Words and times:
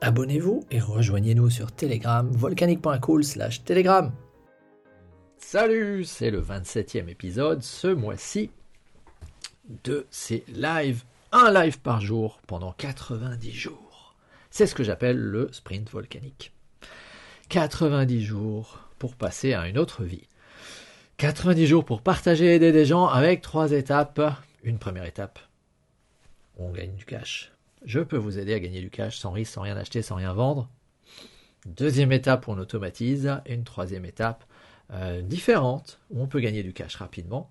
Abonnez-vous 0.00 0.64
et 0.70 0.78
rejoignez-nous 0.78 1.50
sur 1.50 1.72
Telegram, 1.72 2.30
volcanique.cool 2.30 3.24
slash 3.24 3.64
Telegram. 3.64 4.12
Salut, 5.38 6.04
c'est 6.04 6.30
le 6.30 6.40
27e 6.40 7.08
épisode 7.08 7.64
ce 7.64 7.88
mois-ci 7.88 8.52
de 9.82 10.06
ces 10.10 10.44
lives. 10.46 11.02
Un 11.32 11.50
live 11.52 11.80
par 11.80 12.00
jour 12.00 12.40
pendant 12.46 12.70
90 12.72 13.50
jours. 13.50 14.14
C'est 14.50 14.68
ce 14.68 14.76
que 14.76 14.84
j'appelle 14.84 15.18
le 15.18 15.48
sprint 15.50 15.90
volcanique. 15.90 16.52
90 17.48 18.22
jours 18.22 18.78
pour 19.00 19.16
passer 19.16 19.52
à 19.52 19.66
une 19.66 19.78
autre 19.78 20.04
vie. 20.04 20.28
90 21.16 21.66
jours 21.66 21.84
pour 21.84 22.02
partager 22.02 22.46
et 22.46 22.54
aider 22.54 22.70
des 22.70 22.84
gens 22.84 23.06
avec 23.06 23.42
trois 23.42 23.72
étapes. 23.72 24.20
Une 24.62 24.78
première 24.78 25.06
étape, 25.06 25.40
on 26.56 26.70
gagne 26.70 26.94
du 26.94 27.04
cash 27.04 27.52
je 27.84 28.00
peux 28.00 28.16
vous 28.16 28.38
aider 28.38 28.54
à 28.54 28.60
gagner 28.60 28.80
du 28.80 28.90
cash 28.90 29.18
sans 29.18 29.30
risque, 29.30 29.52
sans 29.52 29.62
rien 29.62 29.76
acheter, 29.76 30.02
sans 30.02 30.16
rien 30.16 30.32
vendre. 30.32 30.68
Deuxième 31.66 32.12
étape, 32.12 32.48
on 32.48 32.58
automatise. 32.58 33.40
Et 33.46 33.54
une 33.54 33.64
troisième 33.64 34.04
étape 34.04 34.44
euh, 34.92 35.22
différente, 35.22 36.00
où 36.10 36.22
on 36.22 36.26
peut 36.26 36.40
gagner 36.40 36.62
du 36.62 36.72
cash 36.72 36.96
rapidement 36.96 37.50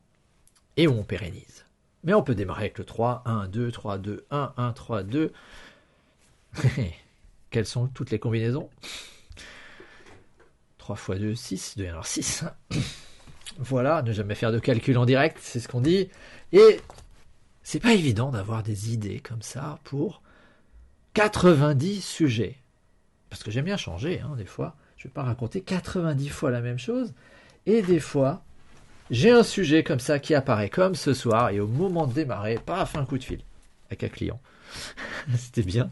et 0.76 0.88
où 0.88 0.92
on 0.92 1.04
pérennise. 1.04 1.66
Mais 2.04 2.14
on 2.14 2.24
peut 2.24 2.36
démarrer 2.36 2.66
avec 2.66 2.78
le 2.78 2.86
3, 2.86 3.24
1, 3.26 3.48
2, 3.48 3.72
3, 3.72 3.98
2, 3.98 4.26
1, 4.32 4.54
1, 4.58 4.72
3, 4.74 5.04
2. 5.04 5.34
Quelles 7.50 7.66
sont 7.66 7.88
toutes 7.88 8.12
les 8.12 8.20
combinaisons? 8.20 8.70
3 10.78 10.96
fois 10.96 11.16
2, 11.18 11.36
6, 11.36 11.74
il 11.76 11.80
doit 11.80 11.88
y 11.88 11.90
en 11.90 11.94
avoir 11.94 12.08
6. 12.08 12.46
voilà, 13.58 14.02
ne 14.04 14.14
jamais 14.14 14.36
faire 14.36 14.52
de 14.52 14.60
calcul 14.60 14.98
en 14.98 15.06
direct, 15.06 15.38
c'est 15.42 15.60
ce 15.60 15.68
qu'on 15.68 15.82
dit. 15.82 16.10
Et 16.54 16.80
c'est 17.64 17.80
pas 17.80 17.94
évident 17.94 18.32
d'avoir 18.32 18.64
des 18.64 18.94
idées 18.94 19.20
comme 19.20 19.42
ça 19.42 19.80
pour 19.84 20.22
90 21.18 22.02
sujets. 22.02 22.58
Parce 23.32 23.42
que 23.42 23.50
j'aime 23.50 23.66
bien 23.66 23.76
changer, 23.76 24.22
hein, 24.22 24.36
des 24.38 24.46
fois. 24.46 24.76
Je 24.98 25.08
ne 25.08 25.10
vais 25.10 25.14
pas 25.14 25.24
raconter 25.24 25.62
90 25.62 26.30
fois 26.30 26.52
la 26.52 26.62
même 26.62 26.78
chose. 26.78 27.12
Et 27.66 27.82
des 27.82 28.00
fois, 28.00 28.44
j'ai 29.10 29.32
un 29.32 29.42
sujet 29.42 29.84
comme 29.84 30.00
ça 30.00 30.20
qui 30.20 30.36
apparaît 30.36 30.70
comme 30.70 30.94
ce 30.94 31.16
soir, 31.16 31.50
et 31.50 31.60
au 31.60 31.66
moment 31.66 32.06
de 32.06 32.14
démarrer, 32.14 32.60
paf, 32.64 32.96
un 32.96 33.06
coup 33.06 33.18
de 33.18 33.24
fil 33.24 33.42
avec 33.88 34.04
un 34.04 34.10
client. 34.10 34.40
c'était 35.36 35.64
bien, 35.64 35.90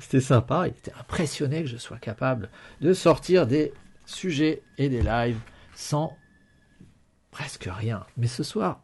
c'était 0.00 0.20
sympa, 0.20 0.66
il 0.66 0.70
était 0.70 0.92
impressionné 0.98 1.62
que 1.62 1.68
je 1.68 1.76
sois 1.76 1.98
capable 1.98 2.50
de 2.80 2.92
sortir 2.92 3.46
des 3.46 3.72
sujets 4.04 4.62
et 4.78 4.88
des 4.88 5.02
lives 5.02 5.38
sans 5.74 6.16
presque 7.30 7.68
rien. 7.70 8.04
Mais 8.16 8.26
ce 8.26 8.42
soir, 8.42 8.80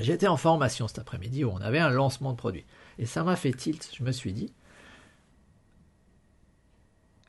J'étais 0.00 0.28
en 0.28 0.38
formation 0.38 0.88
cet 0.88 0.98
après-midi 0.98 1.44
où 1.44 1.50
on 1.50 1.60
avait 1.60 1.78
un 1.78 1.90
lancement 1.90 2.32
de 2.32 2.36
produit. 2.36 2.64
Et 2.98 3.04
ça 3.04 3.22
m'a 3.22 3.36
fait 3.36 3.52
tilt. 3.52 3.90
Je 3.94 4.02
me 4.02 4.12
suis 4.12 4.32
dit, 4.32 4.52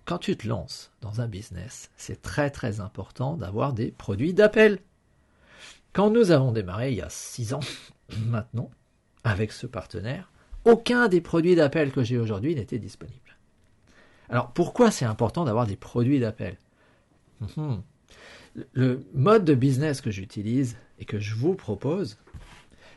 quand 0.06 0.18
tu 0.18 0.36
te 0.36 0.48
lances 0.48 0.92
dans 1.02 1.22
un 1.22 1.28
business, 1.28 1.92
c'est 1.96 2.22
très 2.22 2.50
très 2.50 2.80
important 2.80 3.38
d'avoir 3.38 3.74
des 3.74 3.92
produits 3.92 4.34
d'appel. 4.34 4.80
Quand 5.94 6.10
nous 6.10 6.32
avons 6.32 6.52
démarré 6.52 6.92
il 6.92 6.98
y 6.98 7.02
a 7.02 7.10
six 7.10 7.54
ans 7.54 7.60
maintenant 8.26 8.72
avec 9.24 9.52
ce 9.52 9.68
partenaire, 9.68 10.32
aucun 10.66 11.08
des 11.08 11.22
produits 11.22 11.56
d'appel 11.56 11.92
que 11.92 12.04
j'ai 12.04 12.18
aujourd'hui 12.18 12.56
n'était 12.56 12.80
disponible. 12.80 13.38
Alors 14.30 14.52
pourquoi 14.52 14.92
c'est 14.92 15.06
important 15.06 15.46
d'avoir 15.46 15.68
des 15.68 15.76
produits 15.76 16.20
d'appel? 16.20 16.58
Hum, 17.58 17.84
Le 18.74 19.06
mode 19.14 19.46
de 19.46 19.56
business 19.56 20.02
que 20.02 20.12
j'utilise 20.12 20.78
et 21.00 21.06
que 21.06 21.20
je 21.20 21.36
vous 21.36 21.56
propose, 21.56 22.18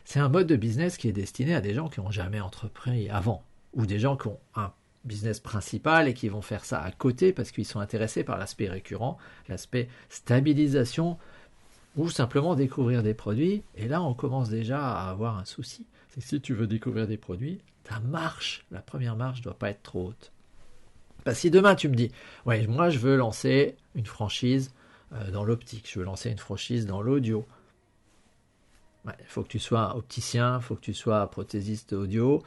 c'est 0.05 0.19
un 0.19 0.29
mode 0.29 0.47
de 0.47 0.55
business 0.55 0.97
qui 0.97 1.07
est 1.07 1.13
destiné 1.13 1.55
à 1.55 1.61
des 1.61 1.73
gens 1.73 1.89
qui 1.89 1.99
n'ont 1.99 2.11
jamais 2.11 2.39
entrepris 2.39 3.09
avant, 3.09 3.43
ou 3.73 3.85
des 3.85 3.99
gens 3.99 4.15
qui 4.15 4.27
ont 4.27 4.39
un 4.55 4.71
business 5.05 5.39
principal 5.39 6.07
et 6.07 6.13
qui 6.13 6.29
vont 6.29 6.41
faire 6.41 6.65
ça 6.65 6.81
à 6.81 6.91
côté 6.91 7.31
parce 7.31 7.51
qu'ils 7.51 7.65
sont 7.65 7.79
intéressés 7.79 8.23
par 8.23 8.37
l'aspect 8.37 8.67
récurrent, 8.67 9.17
l'aspect 9.47 9.87
stabilisation, 10.09 11.17
ou 11.95 12.09
simplement 12.09 12.55
découvrir 12.55 13.03
des 13.03 13.13
produits. 13.13 13.63
Et 13.75 13.87
là, 13.87 14.01
on 14.01 14.13
commence 14.13 14.49
déjà 14.49 14.85
à 14.85 15.09
avoir 15.09 15.37
un 15.37 15.45
souci. 15.45 15.85
Si 16.17 16.41
tu 16.41 16.53
veux 16.53 16.67
découvrir 16.67 17.07
des 17.07 17.17
produits, 17.17 17.61
ta 17.83 17.99
marche, 17.99 18.65
la 18.71 18.81
première 18.81 19.15
marche, 19.15 19.39
ne 19.39 19.43
doit 19.45 19.57
pas 19.57 19.69
être 19.69 19.83
trop 19.83 20.07
haute. 20.07 20.31
Parce 21.23 21.37
que 21.37 21.41
si 21.41 21.51
demain 21.51 21.75
tu 21.75 21.89
me 21.89 21.95
dis, 21.95 22.11
ouais, 22.45 22.67
moi 22.67 22.89
je 22.89 22.99
veux 22.99 23.15
lancer 23.15 23.75
une 23.95 24.05
franchise 24.05 24.73
euh, 25.13 25.31
dans 25.31 25.43
l'optique, 25.43 25.89
je 25.91 25.99
veux 25.99 26.05
lancer 26.05 26.29
une 26.29 26.37
franchise 26.37 26.85
dans 26.85 27.01
l'audio, 27.01 27.45
il 29.07 29.25
faut 29.25 29.43
que 29.43 29.49
tu 29.49 29.59
sois 29.59 29.95
opticien, 29.95 30.57
il 30.57 30.63
faut 30.63 30.75
que 30.75 30.81
tu 30.81 30.93
sois 30.93 31.29
prothésiste 31.29 31.93
audio. 31.93 32.41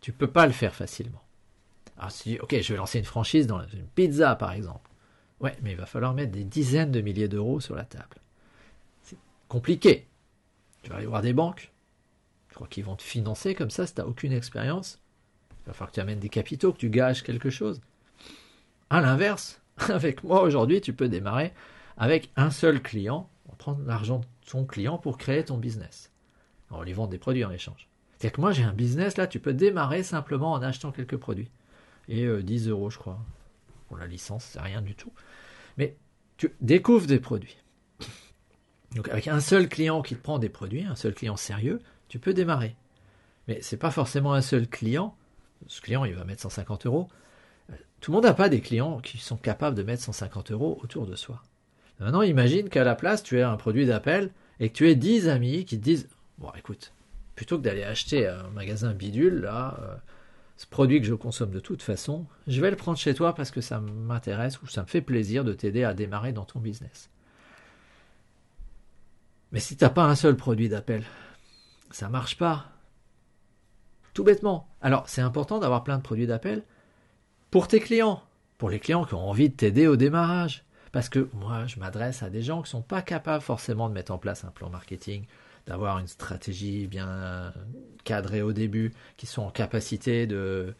Tu 0.00 0.12
peux 0.12 0.26
pas 0.26 0.46
le 0.46 0.52
faire 0.52 0.74
facilement. 0.74 1.22
Alors 2.02 2.10
si, 2.10 2.36
ok, 2.40 2.60
je 2.60 2.72
vais 2.72 2.78
lancer 2.78 2.98
une 2.98 3.04
franchise 3.04 3.46
dans 3.46 3.64
une 3.68 3.86
pizza 3.86 4.34
par 4.34 4.50
exemple. 4.52 4.90
Ouais, 5.38 5.56
mais 5.62 5.70
il 5.70 5.76
va 5.76 5.86
falloir 5.86 6.14
mettre 6.14 6.32
des 6.32 6.42
dizaines 6.42 6.90
de 6.90 7.00
milliers 7.00 7.28
d'euros 7.28 7.60
sur 7.60 7.76
la 7.76 7.84
table. 7.84 8.16
C'est 9.02 9.16
compliqué. 9.46 10.08
Tu 10.82 10.90
vas 10.90 10.96
aller 10.96 11.06
voir 11.06 11.22
des 11.22 11.32
banques. 11.32 11.72
Je 12.48 12.54
crois 12.54 12.66
qu'ils 12.66 12.84
vont 12.84 12.96
te 12.96 13.04
financer 13.04 13.54
comme 13.54 13.70
ça 13.70 13.86
si 13.86 13.94
tu 13.94 14.00
n'as 14.00 14.06
aucune 14.08 14.32
expérience. 14.32 15.00
Il 15.60 15.68
va 15.68 15.72
falloir 15.74 15.90
que 15.90 15.94
tu 15.94 16.00
amènes 16.00 16.18
des 16.18 16.28
capitaux, 16.28 16.72
que 16.72 16.78
tu 16.78 16.90
gages 16.90 17.22
quelque 17.22 17.50
chose. 17.50 17.80
À 18.90 19.00
l'inverse, 19.00 19.62
avec 19.88 20.24
moi 20.24 20.42
aujourd'hui, 20.42 20.80
tu 20.80 20.92
peux 20.92 21.08
démarrer 21.08 21.54
avec 21.96 22.30
un 22.34 22.50
seul 22.50 22.82
client 22.82 23.30
prendre 23.58 23.84
l'argent 23.86 24.18
de 24.18 24.26
son 24.44 24.64
client 24.64 24.98
pour 24.98 25.18
créer 25.18 25.44
ton 25.44 25.56
business. 25.56 26.10
On 26.72 26.82
lui 26.82 26.94
vend 26.94 27.06
des 27.06 27.18
produits 27.18 27.44
en 27.44 27.52
échange. 27.52 27.88
C'est-à-dire 28.18 28.34
que 28.34 28.40
moi 28.40 28.50
j'ai 28.50 28.64
un 28.64 28.72
business 28.72 29.16
là, 29.16 29.28
tu 29.28 29.38
peux 29.38 29.54
démarrer 29.54 30.02
simplement 30.02 30.50
en 30.50 30.62
achetant 30.62 30.90
quelques 30.90 31.16
produits. 31.16 31.48
Et 32.12 32.42
10 32.42 32.68
euh, 32.68 32.70
euros 32.70 32.90
je 32.90 32.98
crois. 32.98 33.18
Pour 33.88 33.96
la 33.96 34.06
licence, 34.06 34.44
c'est 34.44 34.60
rien 34.60 34.82
du 34.82 34.94
tout. 34.94 35.12
Mais 35.78 35.96
tu 36.36 36.52
découvres 36.60 37.06
des 37.06 37.18
produits. 37.18 37.56
Donc 38.94 39.08
avec 39.08 39.28
un 39.28 39.40
seul 39.40 39.68
client 39.68 40.02
qui 40.02 40.14
te 40.14 40.22
prend 40.22 40.38
des 40.38 40.50
produits, 40.50 40.84
un 40.84 40.94
seul 40.94 41.14
client 41.14 41.36
sérieux, 41.36 41.80
tu 42.08 42.18
peux 42.18 42.34
démarrer. 42.34 42.76
Mais 43.48 43.58
c'est 43.62 43.78
pas 43.78 43.90
forcément 43.90 44.34
un 44.34 44.42
seul 44.42 44.68
client. 44.68 45.16
Ce 45.66 45.80
client, 45.80 46.04
il 46.04 46.14
va 46.14 46.24
mettre 46.24 46.42
150 46.42 46.86
euros. 46.86 47.08
Tout 48.00 48.10
le 48.10 48.16
monde 48.16 48.24
n'a 48.24 48.34
pas 48.34 48.48
des 48.48 48.60
clients 48.60 49.00
qui 49.00 49.18
sont 49.18 49.36
capables 49.36 49.76
de 49.76 49.82
mettre 49.82 50.02
150 50.02 50.52
euros 50.52 50.78
autour 50.82 51.06
de 51.06 51.14
soi. 51.14 51.42
Maintenant, 52.00 52.22
imagine 52.22 52.68
qu'à 52.68 52.84
la 52.84 52.94
place, 52.94 53.22
tu 53.22 53.38
aies 53.38 53.42
un 53.42 53.56
produit 53.56 53.86
d'appel 53.86 54.30
et 54.60 54.68
que 54.68 54.74
tu 54.74 54.90
aies 54.90 54.96
10 54.96 55.28
amis 55.28 55.64
qui 55.64 55.78
te 55.78 55.84
disent 55.84 56.08
Bon, 56.38 56.50
écoute, 56.58 56.92
plutôt 57.36 57.58
que 57.58 57.62
d'aller 57.62 57.84
acheter 57.84 58.26
un 58.26 58.50
magasin 58.50 58.92
bidule, 58.92 59.42
là, 59.42 59.78
euh, 59.80 59.94
ce 60.62 60.66
produit 60.68 61.00
que 61.00 61.06
je 61.08 61.14
consomme 61.14 61.50
de 61.50 61.58
toute 61.58 61.82
façon, 61.82 62.24
je 62.46 62.60
vais 62.60 62.70
le 62.70 62.76
prendre 62.76 62.96
chez 62.96 63.14
toi 63.14 63.34
parce 63.34 63.50
que 63.50 63.60
ça 63.60 63.80
m'intéresse 63.80 64.62
ou 64.62 64.68
ça 64.68 64.82
me 64.82 64.86
fait 64.86 65.00
plaisir 65.00 65.42
de 65.42 65.54
t'aider 65.54 65.82
à 65.82 65.92
démarrer 65.92 66.32
dans 66.32 66.44
ton 66.44 66.60
business. 66.60 67.10
Mais 69.50 69.58
si 69.58 69.76
tu 69.76 69.82
n'as 69.82 69.90
pas 69.90 70.04
un 70.04 70.14
seul 70.14 70.36
produit 70.36 70.68
d'appel, 70.68 71.02
ça 71.90 72.08
marche 72.08 72.38
pas. 72.38 72.66
Tout 74.14 74.22
bêtement. 74.22 74.68
Alors, 74.80 75.08
c'est 75.08 75.20
important 75.20 75.58
d'avoir 75.58 75.82
plein 75.82 75.96
de 75.96 76.02
produits 76.02 76.28
d'appel 76.28 76.62
pour 77.50 77.66
tes 77.66 77.80
clients, 77.80 78.22
pour 78.56 78.70
les 78.70 78.78
clients 78.78 79.04
qui 79.04 79.14
ont 79.14 79.28
envie 79.28 79.50
de 79.50 79.56
t'aider 79.56 79.88
au 79.88 79.96
démarrage. 79.96 80.64
Parce 80.92 81.08
que 81.08 81.28
moi, 81.32 81.66
je 81.66 81.80
m'adresse 81.80 82.22
à 82.22 82.30
des 82.30 82.42
gens 82.42 82.58
qui 82.58 82.68
ne 82.68 82.78
sont 82.78 82.82
pas 82.82 83.02
capables 83.02 83.42
forcément 83.42 83.88
de 83.88 83.94
mettre 83.94 84.12
en 84.12 84.18
place 84.18 84.44
un 84.44 84.52
plan 84.52 84.70
marketing, 84.70 85.24
d'avoir 85.66 85.98
une 85.98 86.06
stratégie 86.06 86.86
bien 86.86 87.52
cadrée 88.04 88.42
au 88.42 88.52
début, 88.52 88.92
qui 89.16 89.26
sont 89.26 89.42
en 89.42 89.50
capacité 89.50 90.26
de... 90.26 90.74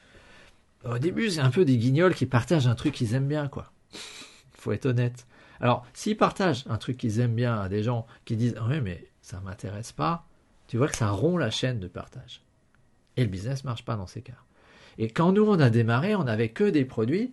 Au 0.85 0.99
début, 0.99 1.31
c'est 1.31 1.41
un 1.41 1.51
peu 1.51 1.65
des 1.65 1.77
guignols 1.77 2.15
qui 2.15 2.27
partagent 2.27 2.67
un 2.67 2.75
truc 2.75 2.95
qu'ils 2.95 3.15
aiment 3.15 3.29
bien, 3.29 3.47
quoi. 3.49 3.73
faut 4.53 4.73
être 4.73 4.87
honnête. 4.87 5.27
Alors, 5.61 5.87
s'ils 5.93 6.17
partagent 6.17 6.65
un 6.69 6.77
truc 6.77 6.97
qu'ils 6.97 7.21
aiment 7.21 7.37
bien 7.37 7.61
à 7.61 7.69
des 7.69 7.85
gens 7.85 8.07
qui 8.25 8.37
disent 8.37 8.57
Oui, 8.69 8.81
mais 8.81 9.07
ça 9.21 9.39
ne 9.39 9.45
m'intéresse 9.45 9.93
pas, 9.93 10.27
tu 10.67 10.77
vois 10.77 10.89
que 10.89 10.97
ça 10.97 11.11
rompt 11.11 11.39
la 11.39 11.51
chaîne 11.51 11.79
de 11.79 11.87
partage. 11.87 12.43
Et 13.17 13.23
le 13.23 13.29
business 13.29 13.63
ne 13.63 13.69
marche 13.69 13.85
pas 13.85 13.95
dans 13.95 14.09
ces 14.09 14.23
cas. 14.23 14.33
Et 14.99 15.09
quand 15.09 15.31
nous, 15.31 15.45
on 15.45 15.61
a 15.61 15.71
démarré, 15.71 16.17
on 16.17 16.25
n'avait 16.25 16.49
que 16.49 16.65
des 16.65 16.85
produits 16.85 17.33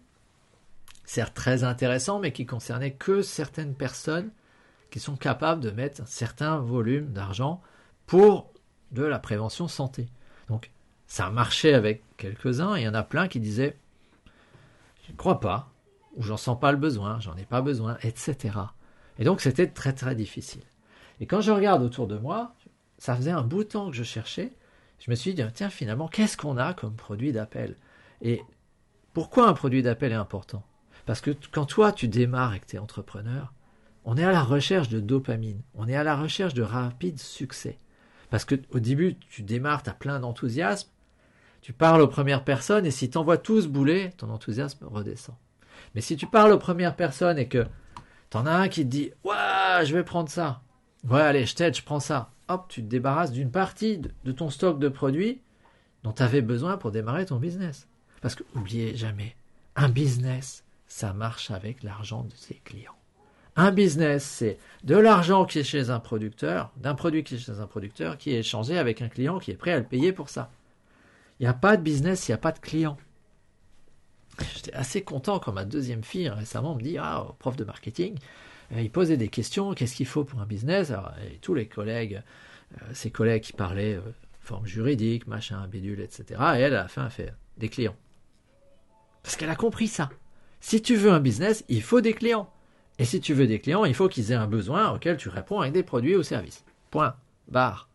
certes 1.10 1.34
très 1.34 1.64
intéressant, 1.64 2.20
mais 2.20 2.32
qui 2.32 2.46
concernait 2.46 2.94
que 2.94 3.24
certaines 3.24 3.74
personnes 3.74 4.30
qui 4.90 5.00
sont 5.00 5.16
capables 5.16 5.62
de 5.62 5.72
mettre 5.72 6.02
un 6.02 6.06
certain 6.06 6.60
volume 6.60 7.12
d'argent 7.12 7.62
pour 8.06 8.52
de 8.92 9.04
la 9.04 9.20
prévention 9.20 9.68
santé. 9.68 10.08
Donc 10.48 10.72
ça 11.08 11.28
a 11.28 11.32
marché 11.32 11.74
avec 11.74 12.04
quelques-uns, 12.18 12.76
et 12.76 12.82
il 12.82 12.86
y 12.86 12.90
en 12.90 12.94
a 12.94 13.04
plein 13.04 13.28
qui 13.28 13.40
disaient 13.40 13.78
Je 15.06 15.12
ne 15.12 15.18
crois 15.18 15.40
pas, 15.40 15.72
ou 16.16 16.24
j'en 16.24 16.38
sens 16.38 16.60
pas 16.60 16.72
le 16.72 16.78
besoin, 16.78 17.20
j'en 17.20 17.36
ai 17.36 17.46
pas 17.46 17.62
besoin, 17.62 17.98
etc. 18.02 18.58
Et 19.18 19.24
donc 19.24 19.42
c'était 19.42 19.68
très 19.68 19.94
très 19.94 20.16
difficile. 20.16 20.64
Et 21.20 21.26
quand 21.26 21.42
je 21.42 21.52
regarde 21.52 21.84
autour 21.84 22.08
de 22.08 22.18
moi, 22.18 22.56
ça 22.98 23.16
faisait 23.16 23.32
un 23.32 23.44
bout 23.44 23.64
de 23.64 23.70
temps 23.70 23.90
que 23.90 23.96
je 23.96 24.04
cherchais, 24.04 24.54
je 25.00 25.10
me 25.12 25.16
suis 25.16 25.34
dit, 25.34 25.44
tiens, 25.54 25.70
finalement, 25.70 26.08
qu'est-ce 26.08 26.38
qu'on 26.38 26.58
a 26.58 26.74
comme 26.74 26.96
produit 26.96 27.32
d'appel? 27.32 27.76
Et 28.22 28.42
pourquoi 29.14 29.48
un 29.48 29.54
produit 29.54 29.82
d'appel 29.82 30.12
est 30.12 30.16
important? 30.16 30.64
Parce 31.06 31.22
que 31.22 31.32
quand 31.52 31.66
toi, 31.66 31.92
tu 31.92 32.08
démarres 32.08 32.54
et 32.54 32.60
que 32.60 32.66
tu 32.66 32.76
es 32.76 32.80
entrepreneur, 32.80 33.54
on 34.12 34.18
est 34.18 34.24
à 34.24 34.32
la 34.32 34.42
recherche 34.42 34.90
de 34.90 35.00
dopamine, 35.00 35.62
on 35.76 35.88
est 35.88 35.96
à 35.96 36.04
la 36.04 36.16
recherche 36.16 36.56
de 36.56 36.64
rapide 36.64 37.20
succès. 37.20 37.78
Parce 38.32 38.44
que 38.44 38.56
au 38.72 38.80
début, 38.80 39.16
tu 39.30 39.44
démarres, 39.44 39.84
tu 39.84 39.92
as 39.92 39.94
plein 39.94 40.20
d'enthousiasme, 40.20 40.90
tu 41.62 41.74
parles 41.74 42.02
aux 42.02 42.08
premières 42.08 42.44
personnes, 42.44 42.88
et 42.88 42.92
si 42.92 43.12
tu 43.12 43.20
envoies 43.20 43.38
tous 43.38 43.68
bouler, 43.68 44.10
ton 44.18 44.32
enthousiasme 44.32 44.88
redescend. 44.88 45.36
Mais 45.94 46.02
si 46.02 46.18
tu 46.18 46.26
parles 46.26 46.52
aux 46.52 46.58
premières 46.58 46.96
personnes 46.96 47.38
et 47.38 47.48
que 47.48 47.68
tu 48.32 48.38
en 48.38 48.48
as 48.48 48.52
un 48.52 48.68
qui 48.68 48.82
te 48.82 48.90
dit 48.90 49.12
Ouais, 49.24 49.86
je 49.86 49.96
vais 49.96 50.04
prendre 50.04 50.30
ça. 50.30 50.64
Ouais, 51.08 51.22
allez, 51.22 51.46
je 51.46 51.54
t'aide, 51.54 51.76
je 51.76 51.84
prends 51.84 52.00
ça. 52.00 52.32
Hop, 52.48 52.66
tu 52.68 52.82
te 52.82 52.88
débarrasses 52.88 53.32
d'une 53.32 53.52
partie 53.52 54.00
de 54.00 54.32
ton 54.32 54.50
stock 54.50 54.80
de 54.80 54.90
produits 54.90 55.40
dont 56.02 56.14
tu 56.14 56.24
avais 56.24 56.42
besoin 56.42 56.78
pour 56.78 56.90
démarrer 56.90 57.28
ton 57.28 57.38
business. 57.38 57.88
Parce 58.22 58.34
que, 58.34 58.44
oubliez 58.56 58.96
jamais, 58.96 59.36
un 59.76 59.90
business, 59.90 60.64
ça 60.88 61.14
marche 61.14 61.52
avec 61.52 61.84
l'argent 61.84 62.24
de 62.24 62.34
ses 62.34 62.56
clients. 62.56 62.99
Un 63.60 63.72
business, 63.72 64.24
c'est 64.24 64.58
de 64.86 64.96
l'argent 64.96 65.44
qui 65.44 65.60
est 65.60 65.66
chez 65.66 65.90
un 65.90 66.00
producteur, 66.00 66.72
d'un 66.78 66.96
produit 66.96 67.26
qui 67.26 67.36
est 67.36 67.40
chez 67.40 67.60
un 67.60 67.68
producteur, 67.68 68.18
qui 68.18 68.32
est 68.32 68.40
échangé 68.40 68.78
avec 68.78 69.02
un 69.02 69.10
client 69.10 69.38
qui 69.38 69.52
est 69.52 69.58
prêt 69.58 69.74
à 69.74 69.80
le 69.80 69.84
payer 69.84 70.14
pour 70.14 70.30
ça. 70.30 70.50
Il 71.40 71.44
n'y 71.44 71.50
a 71.50 71.54
pas 71.54 71.76
de 71.76 71.82
business, 71.82 72.26
il 72.26 72.32
n'y 72.32 72.36
a 72.36 72.38
pas 72.38 72.54
de 72.54 72.60
client. 72.60 72.96
J'étais 74.56 74.72
assez 74.72 75.02
content 75.02 75.40
quand 75.40 75.52
ma 75.52 75.66
deuxième 75.66 76.06
fille 76.06 76.30
récemment 76.30 76.74
me 76.74 76.82
dit 76.82 76.98
Ah, 76.98 77.26
prof 77.38 77.58
de 77.58 77.66
marketing, 77.66 78.18
euh, 78.72 78.80
il 78.80 78.90
posait 78.90 79.18
des 79.18 79.28
questions 79.28 79.74
qu'est-ce 79.74 79.96
qu'il 79.96 80.06
faut 80.06 80.24
pour 80.24 80.40
un 80.40 80.46
business? 80.46 80.94
Et 81.30 81.36
tous 81.40 81.54
les 81.54 81.68
collègues, 81.68 82.22
euh, 82.82 82.86
ses 82.94 83.12
collègues 83.12 83.44
qui 83.44 83.52
parlaient 83.52 83.96
euh, 83.96 84.14
forme 84.40 84.68
juridique, 84.68 85.28
machin, 85.28 85.68
bidule, 85.68 86.00
etc. 86.00 86.24
Et 86.56 86.60
elle, 86.60 86.76
à 86.76 86.84
la 86.84 86.88
fin, 86.88 87.04
a 87.04 87.10
fait 87.10 87.34
des 87.58 87.68
clients. 87.68 87.98
Parce 89.22 89.36
qu'elle 89.36 89.50
a 89.50 89.58
compris 89.58 89.90
ça. 89.90 90.10
Si 90.62 90.82
tu 90.82 90.96
veux 90.96 91.12
un 91.12 91.20
business, 91.20 91.66
il 91.68 91.82
faut 91.82 92.00
des 92.00 92.14
clients. 92.14 92.50
Et 93.00 93.06
si 93.06 93.22
tu 93.22 93.34
veux 93.34 93.48
des 93.48 93.60
clients, 93.60 93.86
il 93.86 93.94
faut 93.94 94.10
qu'ils 94.10 94.34
aient 94.34 94.36
un 94.36 94.46
besoin 94.46 94.92
auquel 94.92 95.16
tu 95.16 95.30
réponds 95.30 95.62
avec 95.62 95.74
des 95.74 95.84
produits 95.84 96.18
ou 96.18 96.24
services. 96.24 96.66
Point. 96.92 97.16
Barre. 97.48 97.90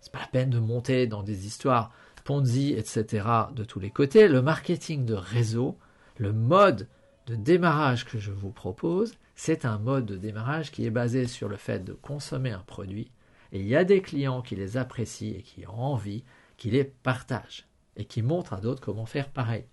C'est 0.00 0.12
pas 0.12 0.20
la 0.20 0.26
peine 0.28 0.50
de 0.50 0.58
monter 0.58 1.06
dans 1.06 1.22
des 1.22 1.46
histoires 1.46 1.92
Ponzi, 2.24 2.74
etc. 2.74 3.26
de 3.54 3.64
tous 3.64 3.80
les 3.80 3.90
côtés. 3.90 4.28
Le 4.28 4.40
marketing 4.40 5.04
de 5.04 5.14
réseau, 5.14 5.76
le 6.16 6.32
mode 6.32 6.86
de 7.26 7.34
démarrage 7.34 8.04
que 8.04 8.18
je 8.18 8.30
vous 8.30 8.52
propose, 8.52 9.14
c'est 9.34 9.64
un 9.64 9.78
mode 9.78 10.06
de 10.06 10.16
démarrage 10.16 10.70
qui 10.70 10.86
est 10.86 10.90
basé 10.90 11.26
sur 11.26 11.48
le 11.48 11.56
fait 11.56 11.84
de 11.84 11.92
consommer 11.92 12.52
un 12.52 12.62
produit. 12.66 13.10
Et 13.52 13.60
il 13.60 13.66
y 13.66 13.74
a 13.74 13.84
des 13.84 14.00
clients 14.00 14.42
qui 14.42 14.54
les 14.54 14.76
apprécient 14.76 15.34
et 15.38 15.42
qui 15.42 15.66
ont 15.66 15.80
envie, 15.80 16.22
qui 16.56 16.70
les 16.70 16.84
partagent 16.84 17.66
et 17.96 18.04
qui 18.04 18.22
montrent 18.22 18.52
à 18.52 18.60
d'autres 18.60 18.80
comment 18.80 19.06
faire 19.06 19.28
pareil. 19.28 19.64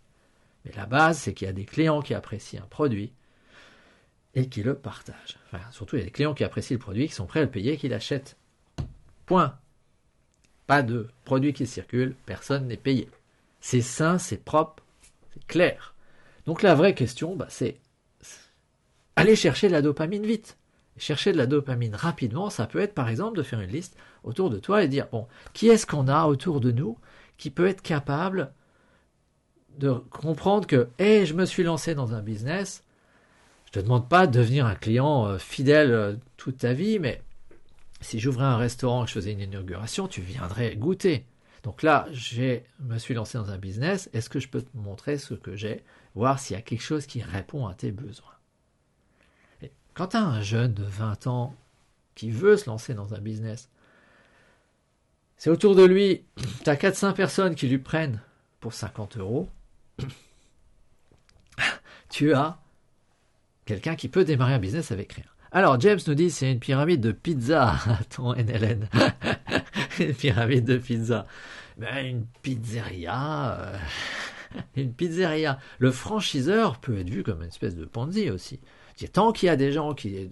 Mais 0.65 0.71
la 0.75 0.88
base, 0.88 1.19
c'est 1.19 1.33
qu'il 1.33 1.45
y 1.45 1.50
a 1.50 1.53
des 1.53 1.65
clients 1.65 2.01
qui 2.01 2.15
apprécient 2.15 2.63
un 2.63 2.68
produit 2.68 3.13
et 4.38 4.50
qui 4.50 4.62
le 4.62 4.75
partagent. 4.75 5.39
Surtout, 5.72 5.95
il 5.95 6.00
y 6.00 6.01
a 6.04 6.06
des 6.06 6.12
clients 6.12 6.36
qui 6.36 6.44
apprécient 6.44 6.75
le 6.75 6.80
produit, 6.80 7.07
qui 7.07 7.16
sont 7.16 7.25
prêts 7.25 7.39
à 7.39 7.44
le 7.44 7.50
payer, 7.50 7.75
qui 7.75 7.89
l'achètent. 7.89 8.38
Point. 9.25 9.57
Pas 10.68 10.84
de 10.84 11.07
produit 11.25 11.54
qui 11.54 11.66
circule, 11.66 12.16
personne 12.28 12.68
n'est 12.68 12.78
payé. 12.78 13.10
C'est 13.62 13.81
sain, 13.81 14.19
c'est 14.19 14.38
propre, 14.38 14.84
c'est 15.34 15.44
clair. 15.48 15.95
Donc 16.45 16.62
la 16.62 16.75
vraie 16.75 16.94
question, 16.94 17.36
bah, 17.36 17.48
c'est 17.50 17.80
aller 19.16 19.36
chercher 19.36 19.69
de 19.69 19.74
la 19.74 19.81
dopamine 19.81 20.25
vite. 20.25 20.57
Chercher 20.98 21.31
de 21.31 21.38
la 21.38 21.48
dopamine 21.48 21.95
rapidement, 21.95 22.51
ça 22.51 22.68
peut 22.68 22.80
être 22.80 22.94
par 22.94 23.10
exemple 23.10 23.38
de 23.38 23.44
faire 23.44 23.60
une 23.60 23.72
liste 23.72 23.98
autour 24.24 24.51
de 24.51 24.60
toi 24.60 24.84
et 24.84 24.88
dire, 24.88 25.07
bon, 25.12 25.28
qui 25.54 25.68
est-ce 25.68 25.88
qu'on 25.88 26.07
a 26.07 26.28
autour 26.28 26.60
de 26.60 26.72
nous 26.72 27.00
qui 27.38 27.50
peut 27.50 27.68
être 27.68 27.81
capable 27.81 28.54
de 29.80 29.94
comprendre 30.12 30.68
que, 30.68 30.89
hé, 31.00 31.25
je 31.25 31.34
me 31.34 31.45
suis 31.45 31.63
lancé 31.63 31.95
dans 31.95 32.13
un 32.13 32.22
business, 32.22 32.84
je 33.67 33.71
te 33.71 33.79
demande 33.79 34.07
pas 34.07 34.27
de 34.27 34.39
devenir 34.39 34.65
un 34.65 34.75
client 34.75 35.25
euh, 35.25 35.37
fidèle 35.37 35.91
euh, 35.91 36.15
toute 36.37 36.59
ta 36.59 36.73
vie, 36.73 36.99
mais 36.99 37.21
si 37.99 38.19
j'ouvrais 38.19 38.45
un 38.45 38.57
restaurant 38.57 39.03
et 39.03 39.05
que 39.05 39.09
je 39.09 39.15
faisais 39.15 39.31
une 39.33 39.41
inauguration, 39.41 40.07
tu 40.07 40.21
viendrais 40.21 40.75
goûter. 40.75 41.25
Donc 41.63 41.83
là, 41.83 42.07
je 42.11 42.59
me 42.79 42.97
suis 42.97 43.13
lancé 43.13 43.37
dans 43.37 43.51
un 43.51 43.57
business. 43.57 44.09
Est-ce 44.13 44.29
que 44.29 44.39
je 44.39 44.47
peux 44.47 44.61
te 44.61 44.77
montrer 44.77 45.17
ce 45.17 45.33
que 45.33 45.55
j'ai, 45.55 45.83
voir 46.15 46.39
s'il 46.39 46.55
y 46.55 46.59
a 46.59 46.61
quelque 46.61 46.83
chose 46.83 47.05
qui 47.05 47.21
répond 47.21 47.67
à 47.67 47.73
tes 47.73 47.91
besoins? 47.91 48.31
Quand 49.93 50.07
tu 50.07 50.17
as 50.17 50.23
un 50.23 50.41
jeune 50.41 50.73
de 50.73 50.83
20 50.83 51.27
ans 51.27 51.55
qui 52.15 52.31
veut 52.31 52.55
se 52.55 52.69
lancer 52.69 52.93
dans 52.93 53.15
un 53.15 53.19
business, 53.19 53.69
c'est 55.35 55.49
autour 55.49 55.75
de 55.75 55.83
lui, 55.83 56.23
tu 56.63 56.69
as 56.69 56.75
4-5 56.75 57.13
personnes 57.13 57.55
qui 57.55 57.67
lui 57.67 57.79
prennent 57.79 58.21
pour 58.59 58.73
50 58.73 59.17
euros. 59.17 59.49
tu 62.09 62.33
as 62.33 62.59
quelqu'un 63.67 63.95
qui 63.95 64.07
peut 64.07 64.23
démarrer 64.23 64.53
un 64.53 64.59
business 64.59 64.91
avec 64.91 65.13
rien. 65.13 65.25
Alors, 65.51 65.79
James 65.79 65.99
nous 66.07 66.15
dit 66.15 66.31
c'est 66.31 66.51
une 66.51 66.59
pyramide 66.59 67.01
de 67.01 67.11
pizza, 67.11 67.75
ton 68.15 68.33
NLN. 68.33 68.89
une 69.99 70.13
pyramide 70.13 70.65
de 70.65 70.77
pizza. 70.77 71.27
Ben, 71.77 72.05
une 72.05 72.25
pizzeria. 72.41 73.59
Euh, 73.59 73.77
une 74.75 74.93
pizzeria. 74.93 75.59
Le 75.77 75.91
franchiseur 75.91 76.79
peut 76.79 76.97
être 76.97 77.09
vu 77.09 77.23
comme 77.23 77.41
une 77.41 77.49
espèce 77.49 77.75
de 77.75 77.85
Ponzi 77.85 78.31
aussi. 78.31 78.59
Tant 79.13 79.31
qu'il 79.31 79.47
y 79.47 79.49
a 79.49 79.55
des 79.55 79.71
gens 79.71 79.93
qui 79.93 80.29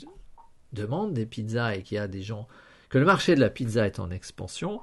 demandent 0.74 1.14
des 1.14 1.28
pizzas 1.28 1.76
et 1.76 1.84
qu'il 1.84 1.96
y 1.96 2.00
a 2.00 2.08
des 2.08 2.24
gens. 2.24 2.48
que 2.90 2.98
le 2.98 3.06
marché 3.06 3.36
de 3.36 3.40
la 3.40 3.50
pizza 3.50 3.86
est 3.86 4.00
en 4.00 4.10
expansion, 4.10 4.82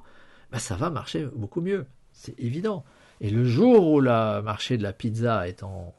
ben 0.53 0.59
ça 0.59 0.77
va 0.77 0.89
marcher 0.89 1.27
beaucoup 1.35 1.61
mieux. 1.61 1.87
C'est 2.13 2.39
évident. 2.39 2.85
Et 3.21 3.31
le 3.31 3.45
jour 3.45 3.91
où 3.91 4.01
le 4.01 4.41
marché 4.43 4.77
de 4.77 4.83
la 4.83 4.93
pizza 4.93 5.49
est 5.49 5.63
en 5.63 5.95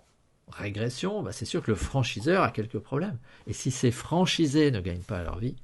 régression, 0.53 1.21
bah, 1.23 1.31
c'est 1.31 1.45
sûr 1.45 1.61
que 1.61 1.71
le 1.71 1.75
franchiseur 1.75 2.43
a 2.43 2.51
quelques 2.51 2.79
problèmes. 2.79 3.17
Et 3.47 3.53
si 3.53 3.71
ces 3.71 3.91
franchisés 3.91 4.71
ne 4.71 4.81
gagnent 4.81 4.99
pas 4.99 5.23
leur 5.23 5.39
vie, 5.39 5.55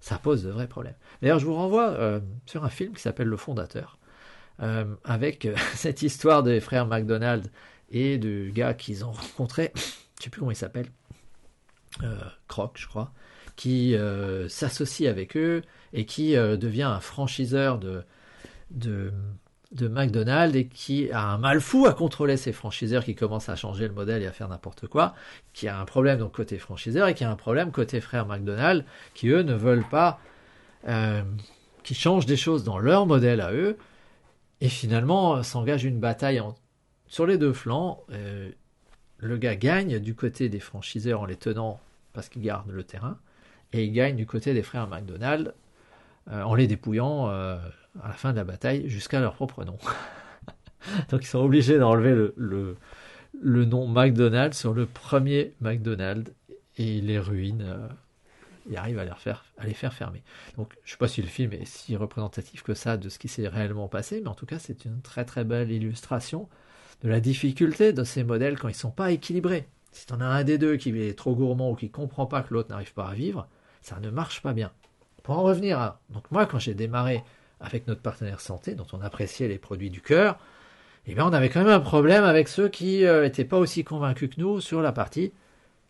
ça 0.00 0.18
pose 0.18 0.42
de 0.42 0.50
vrais 0.50 0.66
problèmes. 0.66 0.96
D'ailleurs, 1.22 1.38
je 1.38 1.46
vous 1.46 1.54
renvoie 1.54 1.90
euh, 1.90 2.20
sur 2.46 2.64
un 2.64 2.68
film 2.68 2.92
qui 2.92 3.00
s'appelle 3.00 3.28
Le 3.28 3.36
Fondateur, 3.36 3.98
euh, 4.60 4.84
avec 5.04 5.46
euh, 5.46 5.54
cette 5.74 6.02
histoire 6.02 6.42
des 6.42 6.60
frères 6.60 6.86
McDonald 6.86 7.50
et 7.90 8.18
du 8.18 8.50
gars 8.52 8.74
qu'ils 8.74 9.04
ont 9.04 9.12
rencontré, 9.12 9.70
je 9.76 9.80
ne 9.80 10.22
sais 10.24 10.30
plus 10.30 10.40
comment 10.40 10.50
il 10.50 10.56
s'appelle, 10.56 10.86
Croc, 12.48 12.78
je 12.78 12.86
crois, 12.86 13.12
qui 13.54 13.94
s'associe 14.48 15.10
avec 15.10 15.36
eux 15.36 15.60
et 15.92 16.06
qui 16.06 16.32
devient 16.32 16.84
un 16.84 17.00
franchiseur 17.00 17.78
de, 17.78 18.02
de 18.70 19.12
de 19.72 19.88
McDonald's 19.88 20.54
et 20.56 20.66
qui 20.66 21.10
a 21.10 21.32
un 21.32 21.38
mal 21.38 21.60
fou 21.60 21.86
à 21.86 21.94
contrôler 21.94 22.36
ses 22.36 22.52
franchiseurs 22.52 23.04
qui 23.04 23.14
commencent 23.14 23.48
à 23.48 23.56
changer 23.56 23.88
le 23.88 23.94
modèle 23.94 24.22
et 24.22 24.26
à 24.26 24.32
faire 24.32 24.48
n'importe 24.48 24.86
quoi, 24.86 25.14
qui 25.52 25.68
a 25.68 25.78
un 25.78 25.84
problème 25.84 26.18
donc 26.18 26.32
côté 26.32 26.58
franchiseur 26.58 27.08
et 27.08 27.14
qui 27.14 27.24
a 27.24 27.30
un 27.30 27.36
problème 27.36 27.70
côté 27.70 28.00
frère 28.00 28.26
McDonald's 28.26 28.84
qui 29.14 29.28
eux 29.28 29.42
ne 29.42 29.54
veulent 29.54 29.88
pas, 29.88 30.20
euh, 30.88 31.22
qui 31.82 31.94
changent 31.94 32.26
des 32.26 32.36
choses 32.36 32.64
dans 32.64 32.78
leur 32.78 33.06
modèle 33.06 33.40
à 33.40 33.52
eux 33.52 33.78
et 34.60 34.68
finalement 34.68 35.42
s'engage 35.42 35.84
une 35.84 35.98
bataille 35.98 36.42
sur 37.06 37.26
les 37.26 37.38
deux 37.38 37.52
flancs. 37.52 38.02
Euh, 38.12 38.50
le 39.18 39.36
gars 39.36 39.56
gagne 39.56 39.98
du 39.98 40.14
côté 40.14 40.48
des 40.48 40.60
franchiseurs 40.60 41.20
en 41.22 41.26
les 41.26 41.36
tenant 41.36 41.80
parce 42.12 42.28
qu'ils 42.28 42.42
gardent 42.42 42.70
le 42.70 42.84
terrain 42.84 43.18
et 43.72 43.84
il 43.84 43.92
gagne 43.92 44.16
du 44.16 44.26
côté 44.26 44.52
des 44.52 44.62
frères 44.62 44.86
McDonald's 44.86 45.48
euh, 45.48 45.52
en 46.30 46.54
les 46.54 46.66
dépouillant 46.66 47.28
à 48.00 48.08
la 48.08 48.14
fin 48.14 48.32
de 48.32 48.36
la 48.36 48.44
bataille 48.44 48.88
jusqu'à 48.88 49.20
leur 49.20 49.34
propre 49.34 49.64
nom. 49.64 49.78
Donc 51.10 51.22
ils 51.22 51.28
sont 51.28 51.40
obligés 51.40 51.78
d'enlever 51.78 52.30
le, 52.36 52.76
nom 53.64 53.86
McDonald's 53.86 54.58
sur 54.58 54.72
le 54.72 54.86
premier 54.86 55.54
McDonald's 55.60 56.32
et 56.76 57.00
les 57.00 57.18
ruines. 57.18 57.64
Euh, 57.66 57.88
ils 58.70 58.76
arrivent 58.76 59.00
à 59.00 59.66
les 59.66 59.74
faire 59.74 59.92
fermer. 59.92 60.22
Donc 60.56 60.72
je 60.84 60.88
ne 60.88 60.92
sais 60.92 60.96
pas 60.96 61.08
si 61.08 61.20
le 61.20 61.28
film 61.28 61.52
est 61.52 61.64
si 61.64 61.96
représentatif 61.96 62.62
que 62.62 62.74
ça 62.74 62.96
de 62.96 63.08
ce 63.08 63.18
qui 63.18 63.26
s'est 63.26 63.48
réellement 63.48 63.88
passé, 63.88 64.20
mais 64.22 64.28
en 64.28 64.34
tout 64.34 64.46
cas 64.46 64.60
c'est 64.60 64.84
une 64.84 65.02
très 65.02 65.24
très 65.24 65.42
belle 65.42 65.72
illustration 65.72 66.48
de 67.02 67.08
la 67.08 67.18
difficulté 67.18 67.92
de 67.92 68.04
ces 68.04 68.22
modèles 68.22 68.58
quand 68.58 68.68
ils 68.68 68.72
ne 68.72 68.76
sont 68.76 68.92
pas 68.92 69.10
équilibrés. 69.10 69.66
Si 69.90 70.06
tu 70.06 70.12
en 70.12 70.20
as 70.20 70.26
un 70.26 70.44
des 70.44 70.58
deux 70.58 70.76
qui 70.76 70.90
est 70.90 71.18
trop 71.18 71.34
gourmand 71.34 71.72
ou 71.72 71.74
qui 71.74 71.86
ne 71.86 71.90
comprend 71.90 72.26
pas 72.26 72.42
que 72.42 72.54
l'autre 72.54 72.70
n'arrive 72.70 72.94
pas 72.94 73.08
à 73.08 73.14
vivre, 73.14 73.48
ça 73.80 73.98
ne 73.98 74.10
marche 74.10 74.40
pas 74.42 74.52
bien. 74.52 74.70
Pour 75.22 75.38
en 75.38 75.42
revenir 75.42 75.78
à... 75.78 76.00
Donc 76.10 76.30
moi 76.30 76.46
quand 76.46 76.58
j'ai 76.58 76.74
démarré 76.74 77.22
avec 77.60 77.86
notre 77.86 78.02
partenaire 78.02 78.40
santé, 78.40 78.74
dont 78.74 78.86
on 78.92 79.00
appréciait 79.00 79.48
les 79.48 79.58
produits 79.58 79.90
du 79.90 80.00
cœur, 80.00 80.38
eh 81.06 81.14
bien, 81.14 81.26
on 81.26 81.32
avait 81.32 81.48
quand 81.48 81.60
même 81.60 81.72
un 81.72 81.80
problème 81.80 82.22
avec 82.22 82.48
ceux 82.48 82.68
qui 82.68 83.04
n'étaient 83.04 83.44
euh, 83.44 83.48
pas 83.48 83.58
aussi 83.58 83.82
convaincus 83.82 84.30
que 84.30 84.40
nous 84.40 84.60
sur 84.60 84.82
la 84.82 84.92
partie 84.92 85.32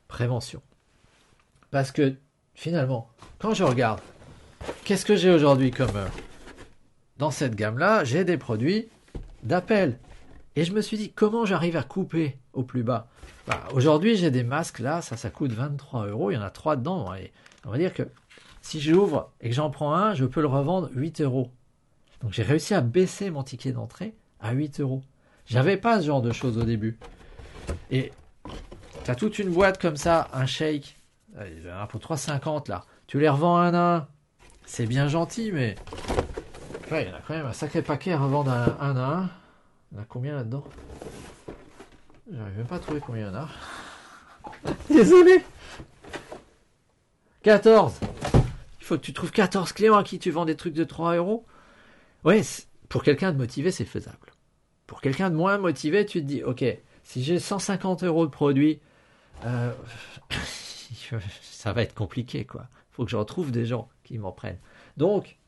prévention. 0.09 0.63
Parce 1.71 1.93
que 1.93 2.15
finalement, 2.55 3.11
quand 3.39 3.53
je 3.53 3.65
regarde, 3.65 4.01
qu'est-ce 4.85 5.05
que 5.05 5.17
j'ai 5.17 5.31
aujourd'hui 5.31 5.71
comme... 5.71 5.97
Euh, 5.97 6.07
dans 7.19 7.31
cette 7.31 7.55
gamme-là, 7.55 8.05
j'ai 8.05 8.25
des 8.25 8.39
produits 8.39 8.89
d'appel. 9.43 9.99
Et 10.57 10.65
je 10.65 10.73
me 10.73 10.81
suis 10.81 10.97
dit, 10.97 11.13
comment 11.13 11.45
j'arrive 11.45 11.77
à 11.77 11.83
couper 11.83 12.39
au 12.53 12.63
plus 12.63 12.83
bas? 12.83 13.09
Bah, 13.47 13.61
Aujourd'hui, 13.75 14.17
j'ai 14.17 14.31
des 14.31 14.43
masques 14.43 14.79
là, 14.79 15.03
ça, 15.03 15.17
ça 15.17 15.31
coûte 15.31 15.53
23 15.53 16.07
euros. 16.07 16.31
Il 16.31 16.35
y 16.35 16.37
en 16.39 16.43
a 16.43 16.51
trois 16.51 16.77
dedans. 16.77 17.15
Et 17.15 17.33
on 17.67 17.71
va 17.71 17.79
dire 17.79 17.93
que 17.93 18.03
si 18.63 18.81
j'ouvre 18.81 19.31
et 19.41 19.51
que 19.51 19.55
j'en 19.55 19.71
prends 19.71 19.95
un, 19.95 20.15
je 20.15 20.25
peux 20.25 20.41
le 20.41 20.47
revendre 20.47 20.89
8 20.95 21.21
euros. 21.21 21.51
Donc 22.23 22.33
j'ai 22.33 22.43
réussi 22.43 22.75
à 22.75 22.81
baisser 22.81 23.31
mon 23.31 23.43
ticket 23.43 23.73
d'entrée 23.73 24.15
à 24.41 24.53
8 24.53 24.81
euros. 24.81 25.03
J'avais 25.47 25.77
pas 25.77 26.01
ce 26.01 26.07
genre 26.07 26.23
de 26.23 26.33
choses 26.33 26.57
au 26.57 26.63
début. 26.63 26.99
Et 27.91 28.13
tu 29.05 29.11
as 29.11 29.15
toute 29.15 29.39
une 29.39 29.51
boîte 29.51 29.81
comme 29.81 29.97
ça, 29.97 30.29
un 30.33 30.47
shake, 30.47 30.97
un 31.37 31.87
pour 31.87 32.01
3,50 32.01 32.71
là. 32.71 32.85
Tu 33.07 33.19
les 33.19 33.29
revends 33.29 33.59
un 33.59 33.75
à 33.75 33.97
un. 33.97 34.09
C'est 34.65 34.87
bien 34.87 35.09
gentil, 35.09 35.51
mais. 35.53 35.75
il 36.91 36.97
y 36.97 37.11
en 37.11 37.17
a 37.17 37.21
quand 37.27 37.35
même 37.35 37.47
un 37.47 37.53
sacré 37.53 37.83
paquet 37.83 38.13
à 38.13 38.19
revendre 38.19 38.53
un 38.53 38.77
à 38.81 38.89
un. 38.89 39.31
Il 39.91 39.97
y 39.97 39.99
en 39.99 40.03
a 40.03 40.07
combien 40.09 40.37
là-dedans? 40.37 40.65
J'arrive 42.33 42.57
même 42.57 42.67
pas 42.67 42.77
à 42.77 42.79
trouver 42.79 43.01
combien 43.01 43.29
il 43.29 43.33
y 43.33 43.37
en 43.37 43.41
a. 43.41 43.49
Désolé 44.89 45.45
14 47.43 47.99
Il 48.83 48.85
faut 48.85 48.97
que 48.97 49.03
tu 49.03 49.13
trouves 49.13 49.31
14 49.31 49.73
clients 49.75 49.95
à 49.95 50.03
qui 50.03 50.19
tu 50.19 50.33
vends 50.33 50.45
des 50.45 50.57
trucs 50.57 50.75
de 50.75 50.83
3 50.83 51.15
euros. 51.15 51.47
Ouais, 52.25 52.43
pour 52.89 53.05
quelqu'un 53.05 53.31
de 53.31 53.39
motivé, 53.39 53.71
c'est 53.71 53.85
faisable. 53.85 54.33
Pour 54.89 55.01
quelqu'un 55.01 55.31
de 55.31 55.37
moins 55.37 55.57
motivé, 55.57 56.05
tu 56.05 56.21
te 56.21 56.27
dis, 56.27 56.43
ok, 56.43 56.65
si 57.05 57.23
j'ai 57.23 57.39
150 57.39 58.03
euros 58.03 58.27
de 58.27 58.33
produits, 58.33 58.81
euh, 59.45 59.73
ça 61.43 61.73
va 61.73 61.83
être 61.83 61.95
compliqué, 61.95 62.45
quoi. 62.45 62.67
Faut 62.91 63.05
que 63.05 63.11
je 63.13 63.17
retrouve 63.17 63.53
des 63.53 63.67
gens 63.67 63.89
qui 64.03 64.19
m'en 64.19 64.33
prennent. 64.33 64.59
Donc, 64.97 65.39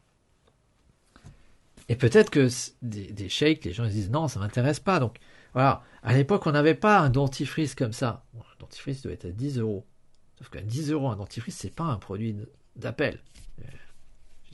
et 1.88 1.96
peut-être 1.96 2.30
que 2.30 2.48
des, 2.82 3.28
shakes, 3.28 3.64
les 3.64 3.72
gens 3.72 3.84
ils 3.84 3.90
disent 3.90 4.10
non, 4.10 4.28
ça 4.28 4.38
m'intéresse 4.38 4.78
pas. 4.78 5.00
Donc, 5.00 5.18
voilà. 5.54 5.82
À 6.04 6.14
l'époque, 6.14 6.46
on 6.46 6.52
n'avait 6.52 6.76
pas 6.76 7.00
un 7.00 7.10
dentifrice 7.10 7.74
comme 7.74 7.92
ça. 7.92 8.24
un 8.36 8.60
dentifrice 8.60 9.02
doit 9.02 9.12
être 9.12 9.24
à 9.24 9.30
10 9.30 9.58
euros. 9.58 9.84
Sauf 10.38 10.50
qu'à 10.50 10.62
10 10.62 10.92
euros, 10.92 11.08
un 11.08 11.16
dentifrice, 11.16 11.56
c'est 11.56 11.74
pas 11.74 11.82
un 11.82 11.96
produit 11.96 12.36
d'appel. 12.76 13.20
Euh, 13.60 13.68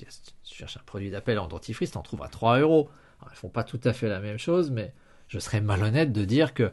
si 0.08 0.22
tu 0.44 0.54
cherches 0.54 0.76
un 0.76 0.82
produit 0.84 1.10
d'appel 1.10 1.38
en 1.38 1.48
dentifrice, 1.48 1.92
t'en 1.92 2.02
trouves 2.02 2.22
à 2.22 2.28
3 2.28 2.60
euros. 2.60 2.90
Alors, 3.20 3.32
ils 3.32 3.36
font 3.36 3.48
pas 3.48 3.64
tout 3.64 3.80
à 3.84 3.92
fait 3.92 4.08
la 4.08 4.20
même 4.20 4.38
chose, 4.38 4.70
mais 4.70 4.92
je 5.28 5.38
serais 5.38 5.60
malhonnête 5.60 6.12
de 6.12 6.24
dire 6.24 6.54
que, 6.54 6.72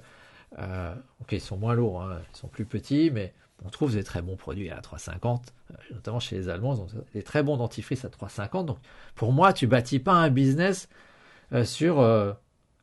euh, 0.59 0.95
ok, 1.21 1.33
ils 1.33 1.41
sont 1.41 1.57
moins 1.57 1.75
lourds, 1.75 2.01
hein, 2.01 2.19
ils 2.33 2.37
sont 2.37 2.47
plus 2.47 2.65
petits, 2.65 3.11
mais 3.11 3.33
on 3.65 3.69
trouve 3.69 3.93
des 3.93 4.03
très 4.03 4.21
bons 4.21 4.35
produits 4.35 4.69
à 4.69 4.79
3,50, 4.79 5.41
euh, 5.71 5.75
notamment 5.93 6.19
chez 6.19 6.37
les 6.37 6.49
Allemands, 6.49 6.75
ils 6.75 6.81
ont 6.81 7.05
des 7.13 7.23
très 7.23 7.43
bons 7.43 7.57
dentifrices 7.57 8.05
à 8.05 8.09
3,50. 8.09 8.65
Donc, 8.65 8.77
pour 9.15 9.33
moi, 9.33 9.53
tu 9.53 9.67
bâtis 9.67 9.99
pas 9.99 10.13
un 10.13 10.29
business 10.29 10.89
euh, 11.53 11.65
sur 11.65 12.05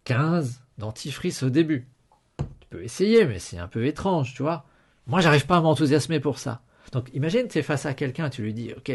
15 0.05 0.63
dentifrices 0.79 1.43
au 1.43 1.51
début. 1.51 1.89
Tu 2.39 2.69
peux 2.71 2.83
essayer, 2.83 3.25
mais 3.25 3.39
c'est 3.39 3.59
un 3.59 3.69
peu 3.69 3.87
étrange, 3.87 4.35
tu 4.35 4.43
vois. 4.43 4.65
Moi, 5.07 5.21
j'arrive 5.21 5.47
pas 5.47 5.57
à 5.57 5.61
m'enthousiasmer 5.61 6.21
pour 6.21 6.39
ça. 6.39 6.63
Donc, 6.93 7.11
imagine, 7.15 7.49
tu 7.49 7.59
es 7.59 7.63
face 7.63 7.87
à 7.87 7.95
quelqu'un, 7.95 8.31
tu 8.31 8.43
lui 8.43 8.55
dis, 8.55 8.73
ok, 8.77 8.93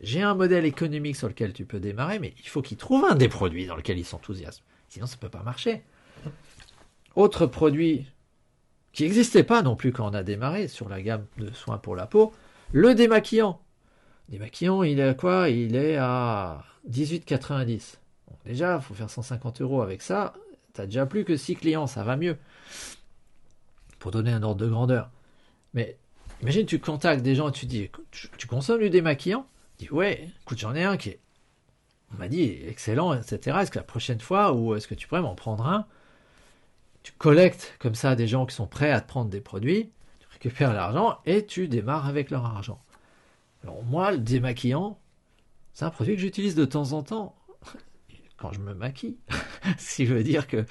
j'ai 0.00 0.22
un 0.22 0.34
modèle 0.34 0.64
économique 0.64 1.16
sur 1.16 1.28
lequel 1.28 1.52
tu 1.52 1.64
peux 1.64 1.80
démarrer, 1.80 2.18
mais 2.18 2.34
il 2.38 2.48
faut 2.48 2.62
qu'il 2.62 2.76
trouve 2.76 3.04
un 3.04 3.14
des 3.14 3.28
produits 3.28 3.66
dans 3.66 3.76
lequel 3.76 3.98
il 3.98 4.04
s'enthousiasme. 4.04 4.62
Sinon, 4.88 5.06
ça 5.06 5.16
ne 5.16 5.20
peut 5.20 5.28
pas 5.28 5.42
marcher. 5.42 5.82
Autre 7.16 7.46
produit 7.46 8.06
qui 8.92 9.04
n'existait 9.04 9.44
pas 9.44 9.62
non 9.62 9.76
plus 9.76 9.92
quand 9.92 10.10
on 10.10 10.14
a 10.14 10.22
démarré 10.22 10.68
sur 10.68 10.88
la 10.88 11.02
gamme 11.02 11.26
de 11.38 11.52
soins 11.52 11.78
pour 11.78 11.96
la 11.96 12.06
peau, 12.06 12.32
le 12.72 12.94
démaquillant. 12.94 13.60
Démaquillant, 14.28 14.82
il 14.82 15.00
est 15.00 15.08
à 15.08 15.14
quoi? 15.14 15.48
Il 15.48 15.76
est 15.76 15.96
à 15.96 16.64
18,90. 16.88 17.96
déjà, 18.44 18.76
il 18.76 18.82
faut 18.82 18.94
faire 18.94 19.10
150 19.10 19.60
euros 19.60 19.82
avec 19.82 20.02
ça. 20.02 20.34
Tu 20.74 20.80
as 20.80 20.86
déjà 20.86 21.06
plus 21.06 21.24
que 21.24 21.36
6 21.36 21.56
clients, 21.56 21.86
ça 21.86 22.04
va 22.04 22.16
mieux. 22.16 22.36
Pour 23.98 24.12
donner 24.12 24.32
un 24.32 24.42
ordre 24.42 24.64
de 24.64 24.68
grandeur. 24.68 25.10
Mais 25.74 25.98
imagine, 26.42 26.66
tu 26.66 26.78
contactes 26.78 27.22
des 27.22 27.34
gens 27.34 27.48
et 27.48 27.52
tu 27.52 27.66
dis, 27.66 27.90
tu 28.10 28.46
consommes 28.46 28.80
du 28.80 28.90
démaquillant 28.90 29.46
dis 29.80 29.90
ouais, 29.90 30.28
écoute, 30.42 30.58
j'en 30.58 30.74
ai 30.74 30.84
un 30.84 30.96
qui 30.96 31.10
est, 31.10 31.20
on 32.12 32.18
m'a 32.18 32.28
dit 32.28 32.58
excellent, 32.66 33.14
etc. 33.14 33.58
Est-ce 33.60 33.70
que 33.70 33.78
la 33.78 33.84
prochaine 33.84 34.20
fois, 34.20 34.52
ou 34.52 34.74
est-ce 34.74 34.86
que 34.86 34.94
tu 34.94 35.08
pourrais 35.08 35.22
m'en 35.22 35.34
prendre 35.34 35.66
un? 35.66 35.86
Tu 37.02 37.12
collectes 37.12 37.76
comme 37.78 37.94
ça 37.94 38.14
des 38.14 38.26
gens 38.26 38.46
qui 38.46 38.54
sont 38.54 38.66
prêts 38.66 38.90
à 38.90 39.00
te 39.00 39.08
prendre 39.08 39.30
des 39.30 39.40
produits, 39.40 39.90
tu 40.18 40.26
récupères 40.30 40.74
l'argent 40.74 41.18
et 41.24 41.46
tu 41.46 41.66
démarres 41.66 42.06
avec 42.06 42.30
leur 42.30 42.44
argent. 42.44 42.82
Alors 43.62 43.82
moi, 43.84 44.12
le 44.12 44.18
démaquillant, 44.18 44.98
c'est 45.72 45.84
un 45.84 45.90
produit 45.90 46.14
que 46.14 46.20
j'utilise 46.20 46.54
de 46.54 46.64
temps 46.64 46.92
en 46.92 47.02
temps 47.02 47.36
quand 48.36 48.52
je 48.52 48.60
me 48.60 48.74
maquille. 48.74 49.16
Ce 49.78 49.96
qui 49.96 50.04
veut 50.04 50.22
dire 50.22 50.46
que 50.46 50.66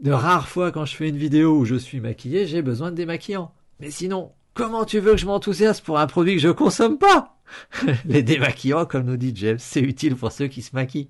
de 0.00 0.10
rares 0.10 0.48
fois 0.48 0.72
quand 0.72 0.84
je 0.84 0.96
fais 0.96 1.08
une 1.08 1.16
vidéo 1.16 1.56
où 1.56 1.64
je 1.64 1.76
suis 1.76 2.00
maquillé, 2.00 2.46
j'ai 2.46 2.60
besoin 2.60 2.90
de 2.90 2.96
démaquillant. 2.96 3.54
Mais 3.80 3.90
sinon, 3.90 4.32
comment 4.54 4.84
tu 4.84 4.98
veux 5.00 5.12
que 5.12 5.18
je 5.18 5.26
m'enthousiasme 5.26 5.84
pour 5.84 5.98
un 5.98 6.06
produit 6.06 6.34
que 6.34 6.40
je 6.40 6.48
consomme 6.48 6.98
pas? 6.98 7.36
Les 8.04 8.22
démaquillants, 8.22 8.86
comme 8.86 9.04
nous 9.04 9.16
dit 9.16 9.32
James, 9.34 9.58
c'est 9.58 9.80
utile 9.80 10.16
pour 10.16 10.32
ceux 10.32 10.48
qui 10.48 10.62
se 10.62 10.74
maquillent. 10.74 11.08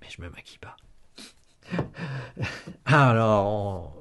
Mais 0.00 0.08
je 0.10 0.22
me 0.22 0.28
maquille 0.28 0.58
pas. 0.58 0.76
Alors, 2.84 3.96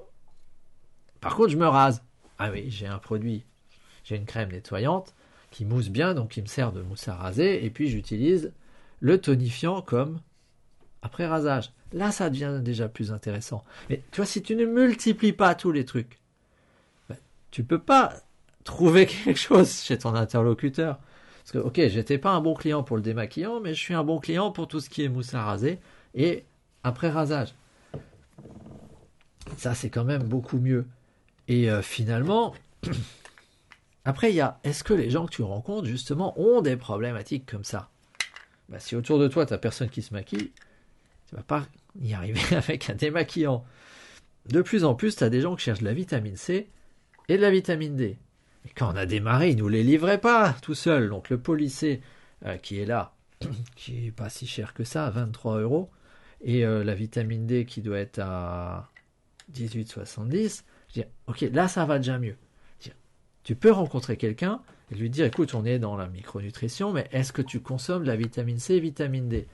par 1.19 1.35
contre, 1.35 1.49
je 1.49 1.57
me 1.57 1.67
rase. 1.67 2.03
Ah 2.39 2.51
oui, 2.51 2.65
j'ai 2.69 2.87
un 2.87 2.97
produit, 2.97 3.45
j'ai 4.03 4.15
une 4.15 4.25
crème 4.25 4.51
nettoyante 4.51 5.13
qui 5.51 5.65
mousse 5.65 5.89
bien, 5.89 6.13
donc 6.13 6.31
qui 6.31 6.41
me 6.41 6.47
sert 6.47 6.71
de 6.71 6.81
mousse 6.81 7.07
à 7.07 7.15
raser, 7.15 7.63
et 7.63 7.69
puis 7.69 7.89
j'utilise 7.89 8.51
le 8.99 9.19
tonifiant 9.19 9.81
comme 9.81 10.21
après 11.01 11.27
rasage. 11.27 11.71
Là, 11.93 12.11
ça 12.11 12.29
devient 12.29 12.59
déjà 12.61 12.87
plus 12.87 13.11
intéressant. 13.11 13.63
Mais 13.89 14.03
tu 14.11 14.17
vois, 14.17 14.25
si 14.25 14.41
tu 14.41 14.55
ne 14.55 14.65
multiplies 14.65 15.33
pas 15.33 15.55
tous 15.55 15.71
les 15.71 15.85
trucs, 15.85 16.19
ben, 17.09 17.17
tu 17.51 17.63
peux 17.63 17.79
pas 17.79 18.13
trouver 18.63 19.05
quelque 19.07 19.39
chose 19.39 19.81
chez 19.81 19.97
ton 19.97 20.15
interlocuteur. 20.15 20.99
Parce 21.39 21.51
que, 21.51 21.57
ok, 21.57 21.87
j'étais 21.87 22.17
pas 22.17 22.31
un 22.31 22.41
bon 22.41 22.53
client 22.53 22.83
pour 22.83 22.97
le 22.97 23.01
démaquillant, 23.01 23.59
mais 23.59 23.73
je 23.73 23.79
suis 23.79 23.93
un 23.93 24.03
bon 24.03 24.19
client 24.19 24.51
pour 24.51 24.67
tout 24.67 24.79
ce 24.79 24.89
qui 24.89 25.03
est 25.03 25.09
mousse 25.09 25.33
à 25.33 25.43
raser 25.43 25.79
et 26.13 26.45
après 26.83 27.09
rasage. 27.09 27.55
Ça, 29.57 29.73
c'est 29.73 29.89
quand 29.89 30.03
même 30.03 30.23
beaucoup 30.23 30.59
mieux. 30.59 30.85
Et 31.47 31.69
euh, 31.69 31.81
finalement, 31.81 32.53
après, 34.05 34.31
il 34.31 34.35
y 34.35 34.41
a, 34.41 34.59
est-ce 34.63 34.83
que 34.83 34.93
les 34.93 35.09
gens 35.09 35.25
que 35.25 35.31
tu 35.31 35.41
rencontres, 35.41 35.87
justement, 35.87 36.39
ont 36.39 36.61
des 36.61 36.77
problématiques 36.77 37.49
comme 37.49 37.63
ça? 37.63 37.89
Bah, 38.69 38.79
Si 38.79 38.95
autour 38.95 39.19
de 39.19 39.27
toi, 39.27 39.45
tu 39.45 39.53
n'as 39.53 39.57
personne 39.57 39.89
qui 39.89 40.01
se 40.01 40.13
maquille, 40.13 40.51
tu 41.27 41.35
vas 41.35 41.43
pas 41.43 41.65
y 41.99 42.13
arriver 42.13 42.41
avec 42.55 42.89
un 42.89 42.95
démaquillant. 42.95 43.65
De 44.47 44.61
plus 44.61 44.83
en 44.83 44.95
plus, 44.95 45.15
tu 45.15 45.23
as 45.23 45.29
des 45.29 45.41
gens 45.41 45.55
qui 45.55 45.63
cherchent 45.63 45.79
de 45.79 45.85
la 45.85 45.93
vitamine 45.93 46.37
C 46.37 46.69
et 47.27 47.37
de 47.37 47.41
la 47.41 47.51
vitamine 47.51 47.95
D. 47.95 48.17
Quand 48.75 48.93
on 48.93 48.95
a 48.95 49.05
démarré, 49.05 49.49
ils 49.49 49.57
nous 49.57 49.67
les 49.67 49.83
livraient 49.83 50.21
pas 50.21 50.53
tout 50.61 50.75
seul. 50.75 51.09
Donc 51.09 51.29
le 51.29 51.39
policier 51.39 52.01
euh, 52.45 52.57
qui 52.57 52.79
est 52.79 52.85
là, 52.85 53.13
qui 53.75 54.07
est 54.07 54.11
pas 54.11 54.29
si 54.29 54.47
cher 54.47 54.73
que 54.73 54.83
ça, 54.83 55.09
23 55.09 55.59
euros, 55.59 55.89
et 56.41 56.65
euh, 56.65 56.83
la 56.83 56.95
vitamine 56.95 57.45
D 57.45 57.65
qui 57.65 57.81
doit 57.81 57.99
être 57.99 58.19
à 58.19 58.89
18,70. 59.53 60.63
Je 60.89 61.01
dis, 61.01 61.05
ok, 61.27 61.41
là 61.51 61.67
ça 61.67 61.85
va 61.85 61.97
déjà 61.97 62.17
mieux. 62.19 62.35
tu 63.43 63.55
peux 63.55 63.71
rencontrer 63.71 64.17
quelqu'un 64.17 64.61
et 64.91 64.95
lui 64.95 65.09
dire, 65.09 65.25
écoute, 65.25 65.55
on 65.55 65.65
est 65.65 65.79
dans 65.79 65.95
la 65.95 66.07
micronutrition, 66.07 66.91
mais 66.91 67.07
est-ce 67.11 67.31
que 67.33 67.41
tu 67.41 67.61
consommes 67.61 68.03
la 68.03 68.15
vitamine 68.15 68.59
C 68.59 68.75
et 68.75 68.79
vitamine 68.79 69.29
D? 69.29 69.47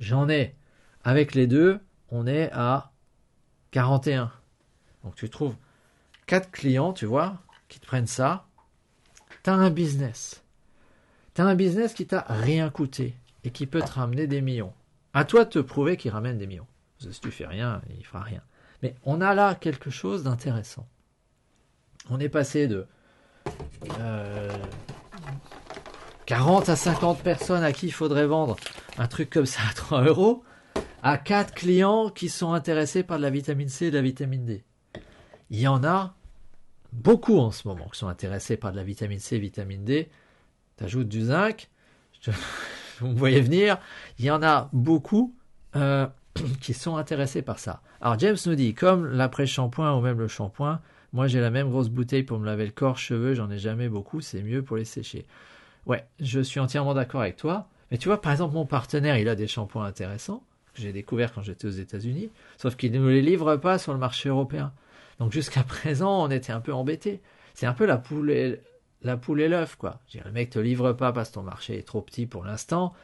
J'en 0.00 0.28
ai. 0.28 0.54
Avec 1.04 1.34
les 1.34 1.46
deux, 1.46 1.80
on 2.10 2.26
est 2.26 2.50
à 2.52 2.92
41. 3.70 4.32
Donc 5.04 5.14
tu 5.14 5.28
trouves 5.30 5.56
quatre 6.26 6.50
clients, 6.50 6.92
tu 6.92 7.06
vois, 7.06 7.38
qui 7.68 7.80
te 7.80 7.86
prennent 7.86 8.06
ça, 8.06 8.47
T'as 9.42 9.54
un 9.54 9.70
business. 9.70 10.42
T'as 11.34 11.44
un 11.44 11.54
business 11.54 11.94
qui 11.94 12.06
t'a 12.06 12.24
rien 12.28 12.70
coûté 12.70 13.14
et 13.44 13.50
qui 13.50 13.66
peut 13.66 13.80
te 13.80 13.92
ramener 13.92 14.26
des 14.26 14.40
millions. 14.40 14.72
À 15.14 15.24
toi 15.24 15.44
de 15.44 15.50
te 15.50 15.58
prouver 15.58 15.96
qu'il 15.96 16.10
ramène 16.10 16.38
des 16.38 16.46
millions. 16.46 16.66
si 16.98 17.20
tu 17.20 17.30
fais 17.30 17.46
rien, 17.46 17.80
il 17.96 18.04
fera 18.04 18.22
rien. 18.22 18.42
Mais 18.82 18.94
on 19.04 19.20
a 19.20 19.34
là 19.34 19.54
quelque 19.54 19.90
chose 19.90 20.22
d'intéressant. 20.22 20.86
On 22.10 22.20
est 22.20 22.28
passé 22.28 22.68
de 22.68 22.86
40 26.26 26.68
euh, 26.68 26.72
à 26.72 26.76
50 26.76 27.22
personnes 27.22 27.62
à 27.62 27.72
qui 27.72 27.86
il 27.86 27.92
faudrait 27.92 28.26
vendre 28.26 28.56
un 28.98 29.06
truc 29.06 29.30
comme 29.30 29.46
ça 29.46 29.60
à 29.70 29.74
3 29.74 30.02
euros 30.04 30.44
à 31.02 31.18
4 31.18 31.54
clients 31.54 32.10
qui 32.10 32.28
sont 32.28 32.52
intéressés 32.52 33.02
par 33.02 33.18
de 33.18 33.22
la 33.22 33.30
vitamine 33.30 33.68
C 33.68 33.86
et 33.86 33.90
de 33.90 33.96
la 33.96 34.02
vitamine 34.02 34.44
D. 34.44 34.64
Il 35.50 35.60
y 35.60 35.68
en 35.68 35.84
a 35.84 36.14
beaucoup 36.92 37.38
en 37.38 37.50
ce 37.50 37.66
moment 37.66 37.88
qui 37.88 37.98
sont 37.98 38.08
intéressés 38.08 38.56
par 38.56 38.72
de 38.72 38.76
la 38.76 38.84
vitamine 38.84 39.18
C, 39.18 39.38
vitamine 39.38 39.84
D. 39.84 40.08
T'ajoutes 40.76 41.08
du 41.08 41.22
zinc. 41.22 41.68
vous 43.00 43.08
me 43.08 43.16
voyez 43.16 43.40
venir. 43.40 43.78
Il 44.18 44.24
y 44.24 44.30
en 44.30 44.42
a 44.42 44.68
beaucoup 44.72 45.34
euh, 45.76 46.06
qui 46.60 46.74
sont 46.74 46.96
intéressés 46.96 47.42
par 47.42 47.58
ça. 47.58 47.82
Alors 48.00 48.18
James 48.18 48.36
nous 48.46 48.54
dit, 48.54 48.74
comme 48.74 49.06
l'après-shampoing 49.06 49.94
ou 49.96 50.00
même 50.00 50.18
le 50.18 50.28
shampoing, 50.28 50.80
moi 51.12 51.26
j'ai 51.26 51.40
la 51.40 51.50
même 51.50 51.70
grosse 51.70 51.88
bouteille 51.88 52.22
pour 52.22 52.38
me 52.38 52.46
laver 52.46 52.66
le 52.66 52.72
corps, 52.72 52.98
cheveux, 52.98 53.34
j'en 53.34 53.50
ai 53.50 53.58
jamais 53.58 53.88
beaucoup, 53.88 54.20
c'est 54.20 54.42
mieux 54.42 54.62
pour 54.62 54.76
les 54.76 54.84
sécher. 54.84 55.26
Ouais, 55.86 56.04
je 56.20 56.40
suis 56.40 56.60
entièrement 56.60 56.94
d'accord 56.94 57.22
avec 57.22 57.36
toi. 57.36 57.68
Mais 57.90 57.98
tu 57.98 58.08
vois, 58.08 58.20
par 58.20 58.32
exemple, 58.32 58.54
mon 58.54 58.66
partenaire, 58.66 59.16
il 59.16 59.28
a 59.28 59.34
des 59.34 59.46
shampoings 59.46 59.86
intéressants. 59.86 60.42
que 60.74 60.82
j'ai 60.82 60.92
découvert 60.92 61.32
quand 61.32 61.42
j'étais 61.42 61.66
aux 61.66 61.70
États-Unis, 61.70 62.30
sauf 62.58 62.76
qu'ils 62.76 62.92
ne 62.92 62.98
nous 62.98 63.08
les 63.08 63.22
livrent 63.22 63.56
pas 63.56 63.78
sur 63.78 63.92
le 63.92 63.98
marché 63.98 64.28
européen. 64.28 64.72
Donc 65.18 65.32
jusqu'à 65.32 65.62
présent, 65.64 66.24
on 66.24 66.30
était 66.30 66.52
un 66.52 66.60
peu 66.60 66.72
embêtés. 66.72 67.20
C'est 67.54 67.66
un 67.66 67.74
peu 67.74 67.86
la 67.86 67.98
poule 67.98 68.30
et, 68.30 68.60
la 69.02 69.16
poule 69.16 69.40
et 69.40 69.48
l'œuf, 69.48 69.76
quoi. 69.76 70.00
le 70.14 70.30
mec 70.30 70.50
te 70.50 70.58
livre 70.58 70.92
pas 70.92 71.12
parce 71.12 71.30
que 71.30 71.34
ton 71.34 71.42
marché 71.42 71.78
est 71.78 71.86
trop 71.86 72.02
petit 72.02 72.26
pour 72.26 72.44
l'instant, 72.44 72.94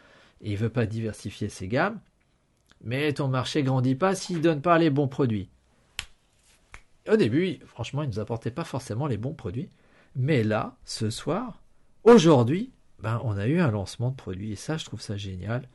et 0.40 0.52
il 0.52 0.56
veut 0.56 0.68
pas 0.68 0.87
diversifier 0.87 1.49
ses 1.49 1.68
gammes, 1.68 2.00
mais 2.83 3.12
ton 3.12 3.28
marché 3.28 3.62
grandit 3.62 3.94
pas 3.94 4.14
s'il 4.14 4.40
donne 4.40 4.61
pas 4.61 4.78
les 4.78 4.90
bons 4.90 5.09
produits. 5.09 5.50
Au 7.09 7.16
début, 7.16 7.59
franchement, 7.66 8.02
il 8.02 8.09
nous 8.09 8.18
apportait 8.18 8.50
pas 8.50 8.64
forcément 8.64 9.06
les 9.06 9.18
bons 9.18 9.35
produits, 9.35 9.68
mais 10.16 10.42
là, 10.42 10.76
ce 10.85 11.11
soir, 11.11 11.62
aujourd'hui, 12.02 12.73
ben, 13.00 13.21
on 13.25 13.37
a 13.37 13.47
eu 13.47 13.61
un 13.61 13.71
lancement 13.71 14.11
de 14.11 14.16
produit, 14.16 14.52
et 14.52 14.56
ça, 14.56 14.76
je 14.76 14.85
trouve 14.85 15.00
ça 15.00 15.16
génial. 15.16 15.68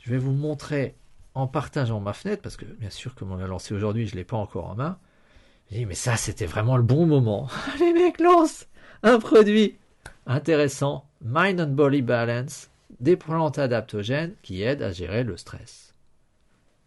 Je 0.00 0.10
vais 0.10 0.18
vous 0.18 0.32
montrer 0.32 0.96
en 1.34 1.46
partageant 1.46 2.00
ma 2.00 2.14
fenêtre, 2.14 2.42
parce 2.42 2.56
que 2.56 2.64
bien 2.64 2.90
sûr, 2.90 3.14
comme 3.14 3.32
on 3.32 3.36
l'a 3.36 3.46
lancé 3.46 3.74
aujourd'hui, 3.74 4.06
je 4.06 4.12
ne 4.12 4.18
l'ai 4.18 4.24
pas 4.24 4.38
encore 4.38 4.70
en 4.70 4.74
main. 4.74 4.98
J'ai 5.70 5.78
dit, 5.78 5.86
mais 5.86 5.94
ça, 5.94 6.16
c'était 6.16 6.46
vraiment 6.46 6.76
le 6.76 6.82
bon 6.82 7.06
moment. 7.06 7.48
Les 7.80 7.92
mecs 7.92 8.20
lancent 8.20 8.66
un 9.02 9.18
produit 9.18 9.76
intéressant, 10.26 11.08
Mind 11.24 11.60
and 11.60 11.68
Body 11.68 12.02
Balance, 12.02 12.70
des 13.00 13.16
plantes 13.16 13.58
adaptogènes 13.58 14.34
qui 14.42 14.62
aident 14.62 14.82
à 14.82 14.92
gérer 14.92 15.24
le 15.24 15.36
stress. 15.36 15.94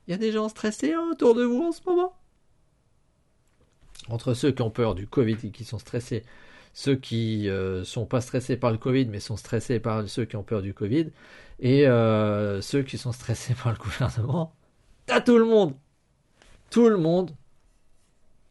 Il 0.07 0.11
y 0.11 0.13
a 0.13 0.17
des 0.17 0.31
gens 0.31 0.49
stressés 0.49 0.93
hein, 0.93 1.07
autour 1.11 1.35
de 1.35 1.43
vous 1.43 1.61
en 1.61 1.71
ce 1.71 1.81
moment? 1.85 2.13
Entre 4.09 4.33
ceux 4.33 4.51
qui 4.51 4.61
ont 4.61 4.71
peur 4.71 4.95
du 4.95 5.07
Covid 5.07 5.37
et 5.43 5.51
qui 5.51 5.63
sont 5.63 5.77
stressés, 5.77 6.23
ceux 6.73 6.95
qui 6.95 7.43
ne 7.45 7.51
euh, 7.51 7.83
sont 7.83 8.05
pas 8.05 8.21
stressés 8.21 8.57
par 8.57 8.71
le 8.71 8.77
Covid 8.77 9.05
mais 9.05 9.19
sont 9.19 9.37
stressés 9.37 9.79
par 9.79 10.07
ceux 10.09 10.25
qui 10.25 10.35
ont 10.35 10.43
peur 10.43 10.61
du 10.61 10.73
Covid, 10.73 11.11
et 11.59 11.87
euh, 11.87 12.61
ceux 12.61 12.81
qui 12.81 12.97
sont 12.97 13.11
stressés 13.11 13.53
par 13.63 13.71
le 13.71 13.77
gouvernement, 13.77 14.53
t'as 15.05 15.21
tout 15.21 15.37
le 15.37 15.45
monde 15.45 15.75
Tout 16.71 16.89
le 16.89 16.97
monde 16.97 17.31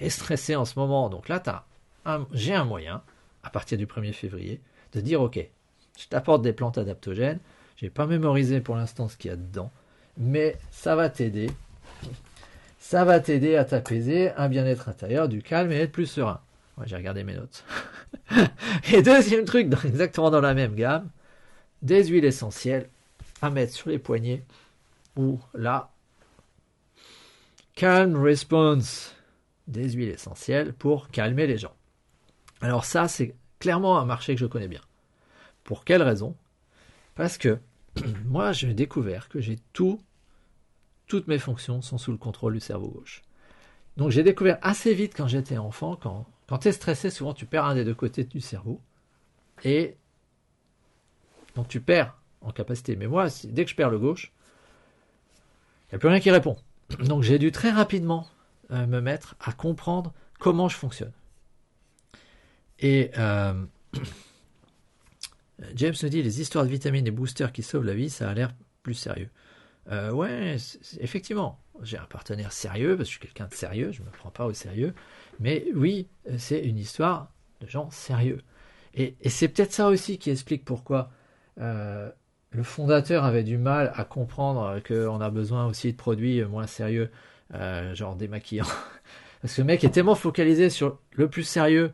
est 0.00 0.10
stressé 0.10 0.56
en 0.56 0.64
ce 0.64 0.78
moment. 0.78 1.08
Donc 1.08 1.28
là, 1.28 1.42
j'ai 2.32 2.54
un 2.54 2.64
moyen, 2.64 3.02
à 3.42 3.50
partir 3.50 3.78
du 3.78 3.86
1er 3.86 4.12
février, 4.12 4.60
de 4.92 5.00
dire 5.00 5.20
ok, 5.20 5.38
je 5.98 6.06
t'apporte 6.06 6.42
des 6.42 6.52
plantes 6.52 6.78
adaptogènes, 6.78 7.40
j'ai 7.76 7.90
pas 7.90 8.06
mémorisé 8.06 8.60
pour 8.60 8.76
l'instant 8.76 9.08
ce 9.08 9.16
qu'il 9.16 9.30
y 9.30 9.34
a 9.34 9.36
dedans, 9.36 9.70
mais 10.16 10.56
ça 10.70 10.96
va 10.96 11.08
t'aider. 11.08 11.50
Ça 12.78 13.04
va 13.04 13.20
t'aider 13.20 13.56
à 13.56 13.64
t'apaiser, 13.64 14.30
un 14.32 14.48
bien-être 14.48 14.88
intérieur, 14.88 15.28
du 15.28 15.42
calme 15.42 15.72
et 15.72 15.76
être 15.76 15.92
plus 15.92 16.06
serein. 16.06 16.40
J'ai 16.84 16.96
regardé 16.96 17.24
mes 17.24 17.34
notes. 17.34 17.64
et 18.92 19.02
deuxième 19.02 19.44
truc, 19.44 19.68
exactement 19.84 20.30
dans 20.30 20.40
la 20.40 20.54
même 20.54 20.74
gamme, 20.74 21.10
des 21.82 22.06
huiles 22.06 22.24
essentielles 22.24 22.88
à 23.42 23.50
mettre 23.50 23.72
sur 23.72 23.90
les 23.90 23.98
poignets 23.98 24.44
ou 25.16 25.40
là, 25.54 25.90
Calm 27.74 28.16
Response, 28.16 29.14
des 29.68 29.90
huiles 29.90 30.08
essentielles 30.08 30.72
pour 30.72 31.08
calmer 31.08 31.46
les 31.46 31.58
gens. 31.58 31.74
Alors 32.60 32.84
ça, 32.84 33.06
c'est 33.06 33.34
clairement 33.60 33.98
un 33.98 34.04
marché 34.04 34.34
que 34.34 34.40
je 34.40 34.46
connais 34.46 34.68
bien. 34.68 34.80
Pour 35.62 35.84
quelle 35.84 36.02
raison? 36.02 36.36
Parce 37.14 37.38
que 37.38 37.58
moi, 38.24 38.52
j'ai 38.52 38.74
découvert 38.74 39.28
que 39.28 39.40
j'ai 39.40 39.58
tout, 39.72 40.00
toutes 41.06 41.28
mes 41.28 41.38
fonctions 41.38 41.82
sont 41.82 41.98
sous 41.98 42.12
le 42.12 42.18
contrôle 42.18 42.54
du 42.54 42.60
cerveau 42.60 42.88
gauche. 42.88 43.22
Donc 43.96 44.10
j'ai 44.10 44.22
découvert 44.22 44.58
assez 44.62 44.94
vite 44.94 45.14
quand 45.16 45.26
j'étais 45.26 45.58
enfant, 45.58 45.96
quand, 45.96 46.26
quand 46.48 46.58
tu 46.58 46.68
es 46.68 46.72
stressé, 46.72 47.10
souvent 47.10 47.34
tu 47.34 47.46
perds 47.46 47.64
un 47.64 47.74
des 47.74 47.84
deux 47.84 47.94
côtés 47.94 48.24
du 48.24 48.40
cerveau. 48.40 48.80
Et 49.64 49.96
donc 51.56 51.68
tu 51.68 51.80
perds 51.80 52.16
en 52.40 52.52
capacité. 52.52 52.94
Mais 52.96 53.08
moi, 53.08 53.26
dès 53.44 53.64
que 53.64 53.70
je 53.70 53.76
perds 53.76 53.90
le 53.90 53.98
gauche, 53.98 54.32
il 55.86 55.94
n'y 55.94 55.96
a 55.96 55.98
plus 55.98 56.08
rien 56.08 56.20
qui 56.20 56.30
répond. 56.30 56.56
Donc 57.00 57.22
j'ai 57.22 57.38
dû 57.38 57.50
très 57.50 57.70
rapidement 57.70 58.28
euh, 58.70 58.86
me 58.86 59.00
mettre 59.00 59.36
à 59.40 59.52
comprendre 59.52 60.12
comment 60.38 60.68
je 60.68 60.76
fonctionne. 60.76 61.12
Et 62.80 63.10
euh, 63.18 63.54
James 65.74 65.94
me 66.02 66.08
dit 66.08 66.22
les 66.22 66.40
histoires 66.40 66.64
de 66.64 66.70
vitamines 66.70 67.06
et 67.06 67.10
boosters 67.10 67.52
qui 67.52 67.62
sauvent 67.62 67.84
la 67.84 67.94
vie, 67.94 68.10
ça 68.10 68.28
a 68.28 68.34
l'air 68.34 68.54
plus 68.82 68.94
sérieux. 68.94 69.30
Euh, 69.90 70.10
ouais, 70.10 70.56
effectivement, 71.00 71.58
j'ai 71.82 71.96
un 71.96 72.04
partenaire 72.04 72.52
sérieux 72.52 72.96
parce 72.96 73.08
que 73.08 73.14
je 73.14 73.18
suis 73.18 73.20
quelqu'un 73.20 73.46
de 73.46 73.54
sérieux, 73.54 73.90
je 73.90 74.02
ne 74.02 74.06
me 74.06 74.10
prends 74.10 74.30
pas 74.30 74.44
au 74.44 74.52
sérieux. 74.52 74.94
Mais 75.40 75.64
oui, 75.74 76.08
c'est 76.36 76.60
une 76.60 76.78
histoire 76.78 77.32
de 77.60 77.66
gens 77.66 77.90
sérieux. 77.90 78.42
Et, 78.94 79.16
c'est 79.28 79.48
peut-être 79.48 79.72
ça 79.72 79.88
aussi 79.88 80.18
qui 80.18 80.30
explique 80.30 80.64
pourquoi 80.64 81.10
euh, 81.60 82.10
le 82.50 82.62
fondateur 82.62 83.24
avait 83.24 83.44
du 83.44 83.58
mal 83.58 83.92
à 83.94 84.04
comprendre 84.04 84.80
qu'on 84.86 85.20
a 85.20 85.30
besoin 85.30 85.66
aussi 85.66 85.92
de 85.92 85.96
produits 85.96 86.44
moins 86.44 86.66
sérieux, 86.66 87.10
euh, 87.54 87.94
genre 87.94 88.16
démaquillants. 88.16 88.64
Parce 89.42 89.54
que 89.54 89.60
le 89.60 89.66
mec 89.66 89.84
est 89.84 89.90
tellement 89.90 90.14
focalisé 90.14 90.68
sur 90.70 90.98
le 91.12 91.28
plus 91.28 91.44
sérieux, 91.44 91.92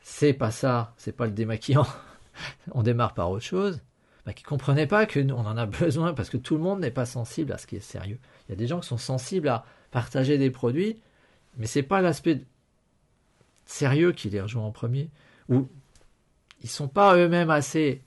c'est 0.00 0.34
pas 0.34 0.50
ça, 0.50 0.94
c'est 0.96 1.16
pas 1.16 1.26
le 1.26 1.32
démaquillant. 1.32 1.86
on 2.72 2.82
démarre 2.82 3.14
par 3.14 3.30
autre 3.30 3.44
chose. 3.44 3.80
Bah, 4.26 4.32
qui 4.32 4.42
comprenait 4.42 4.86
pas 4.86 5.06
qu'on 5.06 5.30
en 5.30 5.56
a 5.56 5.66
besoin 5.80 6.14
parce 6.14 6.30
que 6.30 6.36
tout 6.36 6.56
le 6.56 6.62
monde 6.62 6.80
n'est 6.80 6.90
pas 6.90 7.06
sensible 7.06 7.52
à 7.52 7.58
ce 7.58 7.66
qui 7.66 7.76
est 7.76 7.80
sérieux. 7.80 8.18
Il 8.48 8.52
y 8.52 8.54
a 8.54 8.56
des 8.56 8.66
gens 8.66 8.80
qui 8.80 8.88
sont 8.88 8.98
sensibles 8.98 9.48
à 9.48 9.64
partager 9.90 10.38
des 10.38 10.50
produits, 10.50 11.00
mais 11.56 11.66
c'est 11.66 11.82
pas 11.82 12.00
l'aspect 12.00 12.42
sérieux 13.66 14.12
qui 14.12 14.30
les 14.30 14.40
rejoint 14.40 14.64
en 14.64 14.72
premier, 14.72 15.10
ou 15.48 15.68
ils 16.62 16.68
sont 16.68 16.88
pas 16.88 17.16
eux-mêmes 17.16 17.50
assez 17.50 18.02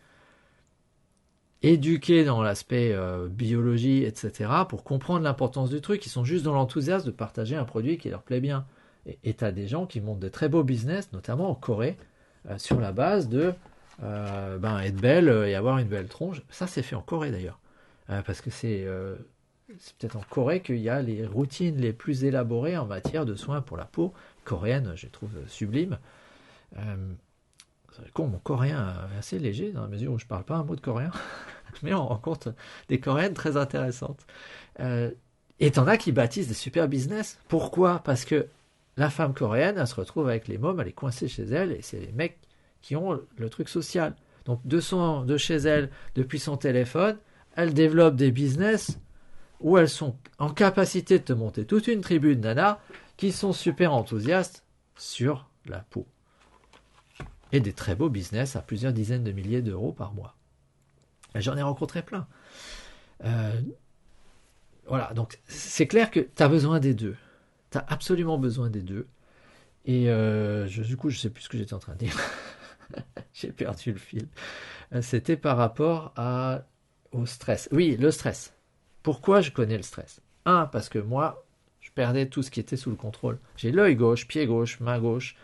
éduqués 1.64 2.24
dans 2.24 2.42
l'aspect 2.42 2.92
euh, 2.94 3.28
biologie, 3.28 4.04
etc., 4.04 4.52
pour 4.68 4.84
comprendre 4.84 5.24
l'importance 5.24 5.70
du 5.70 5.82
truc. 5.82 6.06
Ils 6.06 6.10
sont 6.10 6.24
juste 6.24 6.46
dans 6.46 6.54
l'enthousiasme 6.54 7.08
de 7.08 7.12
partager 7.12 7.56
un 7.56 7.66
produit 7.66 7.98
qui 7.98 8.10
leur 8.10 8.22
plaît 8.22 8.40
bien. 8.40 8.66
Et 9.24 9.34
tu 9.34 9.44
as 9.44 9.52
des 9.52 9.68
gens 9.68 9.86
qui 9.86 10.02
montent 10.02 10.20
de 10.20 10.30
très 10.30 10.50
beaux 10.50 10.64
business, 10.64 11.12
notamment 11.14 11.50
en 11.50 11.56
Corée, 11.56 11.98
euh, 12.50 12.58
sur 12.58 12.80
la 12.80 12.92
base 12.92 13.30
de 13.30 13.54
euh, 14.04 14.58
ben, 14.58 14.80
être 14.80 14.98
belle 14.98 15.30
et 15.48 15.56
avoir 15.56 15.78
une 15.78 15.88
belle 15.88 16.08
tronche. 16.08 16.42
Ça, 16.50 16.68
c'est 16.68 16.84
fait 16.84 16.96
en 16.96 17.02
Corée 17.02 17.32
d'ailleurs. 17.32 17.60
parce 18.08 18.42
que 18.42 18.50
c'est 18.50 18.86
peut-être 19.98 20.18
en 20.18 20.24
Corée 20.30 20.62
qu'il 20.62 20.78
y 20.78 20.90
a 20.90 21.02
les 21.02 21.26
routines 21.26 21.78
les 21.78 21.94
plus 21.94 22.24
élaborées 22.24 22.78
en 22.78 22.86
matière 22.86 23.26
de 23.26 23.36
soins 23.36 23.62
pour 23.62 23.78
la 23.78 23.86
peau 23.86 24.14
coréenne, 24.44 24.94
je 24.96 25.08
trouve 25.08 25.32
sublime. 25.48 25.98
Euh, 28.00 28.04
con, 28.14 28.28
mon 28.28 28.40
coréen 28.40 28.94
est 29.14 29.20
assez 29.20 29.40
léger 29.40 29.72
dans 29.72 29.82
la 29.82 29.88
mesure 29.88 30.14
où 30.14 30.20
je 30.20 30.26
parle 30.26 30.44
pas 30.44 30.56
un 30.56 30.64
mot 30.64 30.76
de 30.76 30.82
coréen, 30.82 31.12
mais 31.84 31.94
on 31.94 32.06
rencontre 32.06 32.54
des 32.90 33.00
coréennes 33.00 33.34
très 33.34 33.58
intéressantes. 33.58 34.26
Euh, 34.80 35.12
et 35.60 35.72
t'en 35.72 35.88
as 35.88 35.98
qui 35.98 36.12
bâtissent 36.12 36.48
des 36.48 36.54
super 36.54 36.88
business. 36.88 37.40
Pourquoi? 37.48 38.00
Parce 38.00 38.26
que 38.26 38.48
la 38.96 39.10
femme 39.10 39.34
coréenne, 39.34 39.78
elle 39.78 39.88
se 39.88 39.96
retrouve 39.96 40.28
avec 40.28 40.48
les 40.48 40.58
mômes, 40.58 40.80
elle 40.80 40.88
est 40.88 40.94
coincée 40.94 41.28
chez 41.28 41.44
elle, 41.44 41.72
et 41.72 41.82
c'est 41.82 42.00
les 42.00 42.12
mecs 42.12 42.38
qui 42.82 42.96
ont 42.96 43.20
le 43.38 43.50
truc 43.50 43.70
social. 43.70 44.16
Donc 44.46 44.66
de, 44.66 44.80
son, 44.80 45.24
de 45.24 45.38
chez 45.38 45.56
elle, 45.58 45.90
depuis 46.16 46.40
son 46.40 46.58
téléphone, 46.58 47.18
elle 47.56 47.74
développe 47.74 48.16
des 48.16 48.32
business 48.32 49.00
où 49.60 49.78
elles 49.78 49.90
sont 49.90 50.16
en 50.38 50.50
capacité 50.50 51.20
de 51.20 51.24
te 51.24 51.34
monter 51.34 51.66
toute 51.66 51.88
une 51.88 52.02
tribu 52.02 52.36
de 52.36 52.42
nanas 52.42 52.80
qui 53.18 53.32
sont 53.32 53.54
super 53.54 53.94
enthousiastes 53.94 54.64
sur 54.96 55.50
la 55.66 55.80
peau. 55.80 56.08
Et 57.52 57.60
des 57.60 57.74
très 57.74 57.96
beaux 57.96 58.10
business 58.10 58.56
à 58.56 58.62
plusieurs 58.62 58.94
dizaines 58.94 59.24
de 59.24 59.32
milliers 59.32 59.62
d'euros 59.62 59.94
par 59.94 60.14
mois. 60.14 60.36
J'en 61.36 61.58
ai 61.58 61.62
rencontré 61.62 62.02
plein. 62.02 62.28
Euh, 63.24 63.62
voilà, 64.88 65.14
donc 65.14 65.40
c'est 65.48 65.88
clair 65.88 66.12
que 66.12 66.20
tu 66.20 66.44
as 66.44 66.48
besoin 66.48 66.80
des 66.80 66.94
deux. 66.94 67.16
Tu 67.72 67.78
as 67.78 67.86
absolument 67.88 68.38
besoin 68.38 68.70
des 68.70 68.82
deux. 68.82 69.08
Et 69.86 70.06
euh, 70.08 70.68
du 70.68 70.98
coup, 70.98 71.10
je 71.10 71.18
sais 71.18 71.30
plus 71.30 71.44
ce 71.44 71.50
que 71.50 71.58
j'étais 71.58 71.74
en 71.74 71.80
train 71.80 71.94
de 71.94 72.00
dire. 72.00 72.16
J'ai 73.34 73.52
perdu 73.52 73.92
le 73.92 73.98
fil. 73.98 74.28
Euh, 74.94 75.02
c'était 75.02 75.38
par 75.38 75.58
rapport 75.58 76.14
à, 76.16 76.64
au 77.12 77.26
stress. 77.26 77.70
Oui, 77.72 77.98
le 77.98 78.12
stress. 78.12 78.54
Pourquoi 79.04 79.42
je 79.42 79.52
connais 79.52 79.78
le 79.78 79.84
stress? 79.84 80.22
Un, 80.46 80.66
parce 80.66 80.90
que 80.90 81.00
moi, 81.00 81.46
je 81.82 81.92
perdais 81.92 82.28
tout 82.28 82.44
ce 82.44 82.52
qui 82.52 82.60
était 82.60 82.78
sous 82.78 82.90
le 82.90 82.96
contrôle. 82.96 83.40
J'ai 83.56 83.72
l'œil 83.72 83.96
gauche, 83.96 84.28
pied 84.28 84.46
gauche, 84.46 84.80
main 84.80 85.00
gauche, 85.00 85.36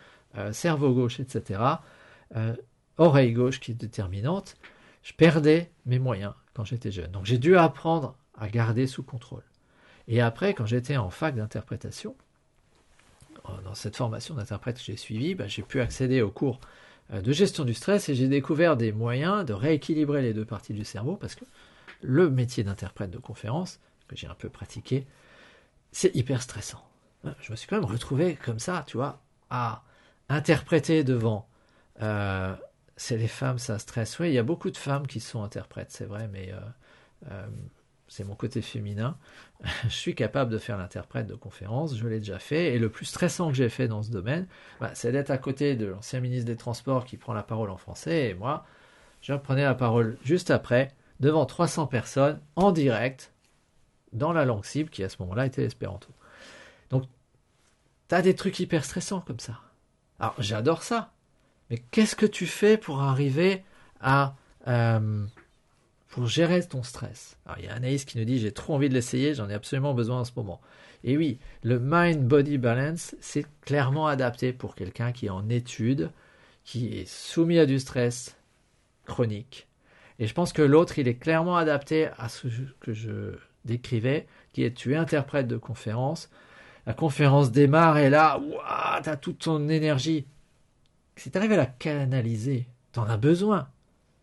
cerveau 0.52 0.94
gauche, 0.94 1.20
etc. 1.20 1.62
Euh, 2.36 2.56
oreille 2.98 3.34
gauche 3.34 3.60
qui 3.60 3.72
est 3.72 3.76
déterminante. 3.76 4.56
Je 5.02 5.14
perdais 5.14 5.72
mes 5.86 6.00
moyens 6.00 6.34
quand 6.54 6.64
j'étais 6.64 6.92
jeune. 6.92 7.12
Donc 7.12 7.26
j'ai 7.26 7.38
dû 7.38 7.58
apprendre 7.58 8.16
à 8.38 8.48
garder 8.48 8.88
sous 8.88 9.04
contrôle. 9.04 9.44
Et 10.08 10.22
après, 10.22 10.54
quand 10.54 10.66
j'étais 10.66 10.98
en 10.98 11.10
fac 11.10 11.36
d'interprétation, 11.36 12.16
euh, 13.50 13.62
dans 13.64 13.76
cette 13.76 13.96
formation 13.96 14.36
d'interprète 14.36 14.78
que 14.78 14.84
j'ai 14.84 14.98
suivie, 14.98 15.36
bah, 15.36 15.48
j'ai 15.48 15.64
pu 15.64 15.82
accéder 15.82 16.22
aux 16.22 16.32
cours 16.32 16.60
de 17.12 17.34
gestion 17.34 17.66
du 17.66 17.74
stress 17.74 18.08
et 18.10 18.16
j'ai 18.16 18.30
découvert 18.30 18.78
des 18.78 18.92
moyens 18.94 19.46
de 19.46 19.54
rééquilibrer 19.54 20.22
les 20.22 20.34
deux 20.34 20.46
parties 20.46 20.74
du 20.74 20.86
cerveau 20.86 21.18
parce 21.18 21.36
que 21.36 21.44
le 22.02 22.30
métier 22.30 22.64
d'interprète 22.64 23.12
de 23.12 23.18
conférence, 23.18 23.80
que 24.08 24.16
j'ai 24.16 24.28
un 24.28 24.36
peu 24.36 24.50
pratiqué, 24.50 25.06
c'est 25.92 26.16
hyper 26.16 26.42
stressant. 26.42 26.84
Je 27.40 27.52
me 27.52 27.56
suis 27.56 27.68
quand 27.68 27.78
même 27.78 27.90
retrouvé 27.90 28.38
comme 28.44 28.60
ça, 28.60 28.84
tu 28.88 28.98
vois, 28.98 29.22
à 29.50 29.84
interpréter 30.30 31.04
devant. 31.04 31.48
Euh, 32.02 32.56
c'est 32.96 33.18
les 33.18 33.28
femmes, 33.28 33.58
ça 33.60 33.80
stresse. 33.80 34.20
Oui, 34.20 34.30
il 34.30 34.34
y 34.34 34.38
a 34.38 34.44
beaucoup 34.44 34.72
de 34.72 34.78
femmes 34.78 35.08
qui 35.08 35.20
sont 35.20 35.44
interprètes, 35.44 35.92
c'est 35.92 36.06
vrai, 36.06 36.28
mais 36.32 36.52
euh, 36.52 36.60
euh, 37.32 37.48
c'est 38.08 38.24
mon 38.24 38.36
côté 38.36 38.62
féminin, 38.62 39.18
je 39.84 39.90
suis 39.90 40.16
capable 40.16 40.52
de 40.52 40.58
faire 40.58 40.78
l'interprète 40.78 41.28
de 41.28 41.36
conférence, 41.36 41.98
je 41.98 42.08
l'ai 42.08 42.20
déjà 42.20 42.40
fait, 42.40 42.74
et 42.74 42.80
le 42.80 42.90
plus 42.90 43.06
stressant 43.06 43.50
que 43.50 43.56
j'ai 43.56 43.70
fait 43.70 43.88
dans 43.88 44.04
ce 44.04 44.12
domaine, 44.12 44.48
bah, 44.80 44.92
c'est 44.94 45.12
d'être 45.12 45.32
à 45.32 45.38
côté 45.38 45.76
de 45.76 45.88
l'ancien 45.88 46.20
ministre 46.20 46.46
des 46.46 46.58
Transports 46.58 47.06
qui 47.06 47.18
prend 47.18 47.34
la 47.34 47.44
parole 47.44 47.70
en 47.70 47.78
français, 47.78 48.30
et 48.30 48.34
moi, 48.34 48.66
je 49.22 49.34
prenais 49.34 49.64
la 49.64 49.76
parole 49.76 50.18
juste 50.24 50.52
après, 50.52 50.92
devant 51.20 51.46
300 51.46 51.88
personnes, 51.88 52.40
en 52.56 52.72
direct, 52.72 53.34
dans 54.12 54.34
la 54.34 54.46
langue 54.46 54.66
cible, 54.66 54.90
qui 54.90 55.04
à 55.04 55.10
ce 55.10 55.18
moment-là 55.22 55.46
était 55.48 55.62
l'espéranto. 55.62 56.10
Donc, 56.90 57.06
tu 58.10 58.16
as 58.16 58.22
des 58.22 58.36
trucs 58.36 58.60
hyper 58.60 58.86
stressants 58.86 59.22
comme 59.22 59.40
ça. 59.40 59.60
Alors, 60.20 60.36
j'adore 60.38 60.84
ça, 60.84 61.13
mais 61.74 61.82
qu'est-ce 61.90 62.16
que 62.16 62.28
tu 62.28 62.46
fais 62.46 62.78
pour 62.78 63.02
arriver 63.02 63.64
à... 64.00 64.36
Euh, 64.68 65.26
pour 66.10 66.28
gérer 66.28 66.62
ton 66.62 66.84
stress? 66.84 67.36
Alors, 67.48 67.58
il 67.58 67.66
y 67.66 67.68
a 67.68 67.74
Anaïs 67.74 68.06
qui 68.06 68.20
nous 68.20 68.26
dit 68.26 68.38
j'ai 68.38 68.52
trop 68.52 68.76
envie 68.76 68.90
de 68.90 68.94
l'essayer, 68.94 69.34
j'en 69.34 69.50
ai 69.50 69.56
absolument 69.56 69.96
besoin 69.96 70.20
en 70.20 70.24
ce 70.24 70.34
moment. 70.36 70.62
Et 71.04 71.18
oui, 71.18 71.40
le 71.64 71.80
mind-body 71.80 72.60
balance, 72.60 73.16
c'est 73.22 73.48
clairement 73.62 74.06
adapté 74.06 74.54
pour 74.54 74.76
quelqu'un 74.76 75.12
qui 75.12 75.26
est 75.26 75.32
en 75.32 75.50
étude, 75.50 76.12
qui 76.64 77.00
est 77.00 77.10
soumis 77.10 77.58
à 77.58 77.66
du 77.66 77.80
stress 77.80 78.38
chronique. 79.08 79.68
Et 80.20 80.28
je 80.28 80.34
pense 80.36 80.54
que 80.54 80.62
l'autre, 80.62 81.00
il 81.00 81.08
est 81.08 81.16
clairement 81.16 81.58
adapté 81.58 82.10
à 82.20 82.30
ce 82.30 82.50
que 82.82 82.94
je 82.94 83.32
décrivais, 83.66 84.28
qui 84.54 84.64
est 84.64 84.76
tu 84.76 84.94
es 84.94 84.96
interprète 84.96 85.48
de 85.48 85.58
conférence. 85.58 86.30
La 86.86 86.94
conférence 86.94 87.52
démarre 87.52 87.98
et 87.98 88.12
là, 88.12 88.40
tu 89.04 89.10
as 89.10 89.18
toute 89.18 89.40
ton 89.40 89.70
énergie. 89.70 90.28
Si 91.16 91.32
tu 91.32 91.38
arrives 91.38 91.54
à 91.54 91.58
la 91.58 91.66
canaliser, 91.66 92.68
tu 92.92 93.00
en 93.00 93.10
as 93.10 93.18
besoin 93.18 93.70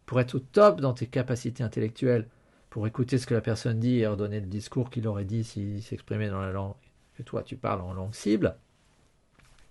pour 0.06 0.20
être 0.20 0.34
au 0.34 0.40
top 0.40 0.80
dans 0.80 0.92
tes 0.92 1.06
capacités 1.06 1.62
intellectuelles, 1.62 2.28
pour 2.68 2.86
écouter 2.86 3.18
ce 3.18 3.26
que 3.26 3.34
la 3.34 3.40
personne 3.40 3.80
dit 3.80 3.98
et 3.98 4.06
redonner 4.06 4.40
le 4.40 4.46
discours 4.46 4.90
qu'il 4.90 5.06
aurait 5.08 5.24
dit 5.24 5.44
s'il 5.44 5.82
s'exprimait 5.82 6.30
dans 6.30 6.40
la 6.40 6.52
langue 6.52 6.74
que 7.16 7.22
toi 7.22 7.42
tu 7.42 7.56
parles 7.56 7.80
en 7.80 7.92
langue 7.92 8.14
cible, 8.14 8.56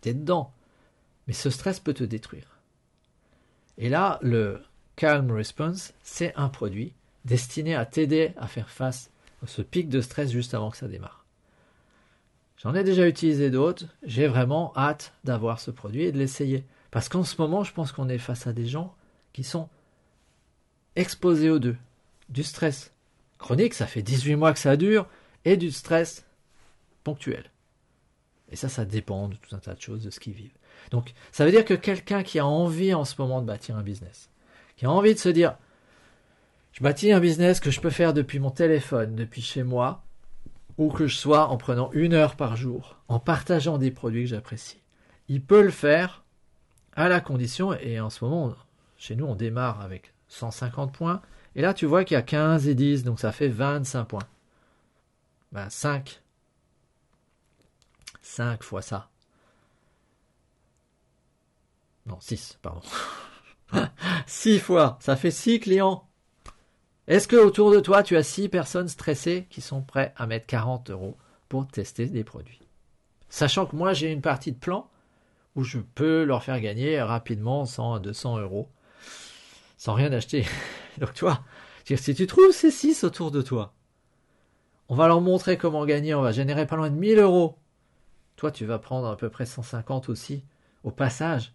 t'es 0.01 0.13
dedans. 0.13 0.53
Mais 1.27 1.33
ce 1.33 1.49
stress 1.49 1.79
peut 1.79 1.93
te 1.93 2.03
détruire. 2.03 2.59
Et 3.77 3.89
là, 3.89 4.19
le 4.21 4.61
Calm 4.95 5.31
Response, 5.31 5.93
c'est 6.03 6.33
un 6.35 6.49
produit 6.49 6.93
destiné 7.25 7.75
à 7.75 7.85
t'aider 7.85 8.33
à 8.37 8.47
faire 8.47 8.69
face 8.69 9.11
à 9.43 9.47
ce 9.47 9.61
pic 9.61 9.87
de 9.87 10.01
stress 10.01 10.31
juste 10.31 10.53
avant 10.53 10.71
que 10.71 10.77
ça 10.77 10.87
démarre. 10.87 11.25
J'en 12.57 12.75
ai 12.75 12.83
déjà 12.83 13.07
utilisé 13.07 13.49
d'autres, 13.49 13.85
j'ai 14.03 14.27
vraiment 14.27 14.73
hâte 14.75 15.13
d'avoir 15.23 15.61
ce 15.61 15.71
produit 15.71 16.03
et 16.03 16.11
de 16.11 16.17
l'essayer. 16.17 16.65
Parce 16.91 17.09
qu'en 17.09 17.23
ce 17.23 17.39
moment, 17.39 17.63
je 17.63 17.73
pense 17.73 17.91
qu'on 17.91 18.09
est 18.09 18.17
face 18.17 18.47
à 18.47 18.53
des 18.53 18.65
gens 18.65 18.95
qui 19.33 19.43
sont 19.43 19.69
exposé 20.95 21.49
aux 21.49 21.59
deux. 21.59 21.77
Du 22.29 22.43
stress 22.43 22.93
chronique, 23.37 23.73
ça 23.73 23.87
fait 23.87 24.01
18 24.01 24.35
mois 24.35 24.53
que 24.53 24.59
ça 24.59 24.75
dure, 24.75 25.07
et 25.45 25.57
du 25.57 25.71
stress 25.71 26.25
ponctuel. 27.03 27.45
Et 28.51 28.55
ça, 28.55 28.69
ça 28.69 28.85
dépend 28.85 29.29
de 29.29 29.35
tout 29.35 29.55
un 29.55 29.59
tas 29.59 29.75
de 29.75 29.81
choses, 29.81 30.03
de 30.03 30.09
ce 30.09 30.19
qu'ils 30.19 30.33
vivent. 30.33 30.57
Donc, 30.91 31.13
ça 31.31 31.45
veut 31.45 31.51
dire 31.51 31.65
que 31.65 31.73
quelqu'un 31.73 32.23
qui 32.23 32.39
a 32.39 32.45
envie 32.45 32.93
en 32.93 33.05
ce 33.05 33.15
moment 33.19 33.41
de 33.41 33.47
bâtir 33.47 33.77
un 33.77 33.83
business, 33.83 34.29
qui 34.75 34.85
a 34.85 34.91
envie 34.91 35.13
de 35.13 35.19
se 35.19 35.29
dire, 35.29 35.55
je 36.71 36.83
bâtis 36.83 37.11
un 37.11 37.19
business 37.19 37.59
que 37.59 37.71
je 37.71 37.79
peux 37.79 37.89
faire 37.89 38.13
depuis 38.13 38.39
mon 38.39 38.51
téléphone, 38.51 39.15
depuis 39.15 39.41
chez 39.41 39.63
moi, 39.63 40.03
ou 40.77 40.89
que 40.89 41.07
je 41.07 41.15
sois 41.15 41.47
en 41.47 41.57
prenant 41.57 41.91
une 41.93 42.13
heure 42.13 42.35
par 42.35 42.55
jour, 42.55 42.97
en 43.07 43.19
partageant 43.19 43.77
des 43.77 43.91
produits 43.91 44.23
que 44.23 44.29
j'apprécie. 44.29 44.81
Il 45.27 45.41
peut 45.41 45.61
le 45.61 45.71
faire 45.71 46.23
à 46.95 47.09
la 47.09 47.21
condition, 47.21 47.73
et 47.73 47.99
en 47.99 48.09
ce 48.09 48.23
moment, 48.23 48.55
chez 48.97 49.15
nous, 49.15 49.25
on 49.25 49.35
démarre 49.35 49.81
avec 49.81 50.13
150 50.27 50.93
points. 50.93 51.21
Et 51.55 51.61
là, 51.61 51.73
tu 51.73 51.85
vois 51.85 52.03
qu'il 52.03 52.15
y 52.15 52.17
a 52.17 52.21
15 52.21 52.67
et 52.67 52.75
10, 52.75 53.03
donc 53.03 53.19
ça 53.19 53.31
fait 53.31 53.47
25 53.47 54.05
points. 54.05 54.27
Ben, 55.51 55.69
5. 55.69 56.21
5 58.21 58.63
fois 58.63 58.81
ça. 58.81 59.09
Non, 62.05 62.19
6, 62.19 62.59
pardon. 62.61 62.81
6 64.27 64.59
fois, 64.59 64.97
ça 65.01 65.15
fait 65.15 65.31
6 65.31 65.59
clients. 65.59 66.07
Est-ce 67.07 67.27
que 67.27 67.35
autour 67.35 67.71
de 67.71 67.79
toi, 67.79 68.03
tu 68.03 68.15
as 68.17 68.23
6 68.23 68.49
personnes 68.49 68.87
stressées 68.87 69.47
qui 69.49 69.61
sont 69.61 69.81
prêtes 69.81 70.13
à 70.15 70.27
mettre 70.27 70.45
40 70.45 70.91
euros 70.91 71.17
pour 71.47 71.67
tester 71.67 72.05
des 72.05 72.23
produits? 72.23 72.61
Sachant 73.29 73.65
que 73.65 73.75
moi, 73.75 73.93
j'ai 73.93 74.11
une 74.11 74.21
partie 74.21 74.51
de 74.51 74.57
plan 74.57 74.89
où 75.55 75.63
je 75.63 75.79
peux 75.79 76.23
leur 76.23 76.43
faire 76.43 76.59
gagner 76.59 77.01
rapidement 77.01 77.65
100 77.65 77.95
à 77.95 77.99
200 77.99 78.39
euros 78.39 78.69
sans 79.79 79.93
rien 79.93 80.11
acheter. 80.11 80.45
Donc 80.99 81.13
tu 81.13 81.25
vois, 81.25 81.41
si 81.85 82.13
tu 82.13 82.27
trouves 82.27 82.51
ces 82.51 82.69
6 82.69 83.03
autour 83.03 83.31
de 83.31 83.41
toi, 83.41 83.73
on 84.89 84.95
va 84.95 85.07
leur 85.07 85.21
montrer 85.21 85.57
comment 85.57 85.85
gagner, 85.85 86.13
on 86.13 86.21
va 86.21 86.31
générer 86.31 86.67
pas 86.67 86.75
loin 86.75 86.89
de 86.89 86.95
1000 86.95 87.17
euros. 87.19 87.57
Toi, 88.35 88.51
tu 88.51 88.65
vas 88.65 88.79
prendre 88.79 89.07
à 89.07 89.17
peu 89.17 89.29
près 89.29 89.45
150 89.45 90.09
aussi 90.09 90.43
au 90.83 90.91
passage 90.91 91.53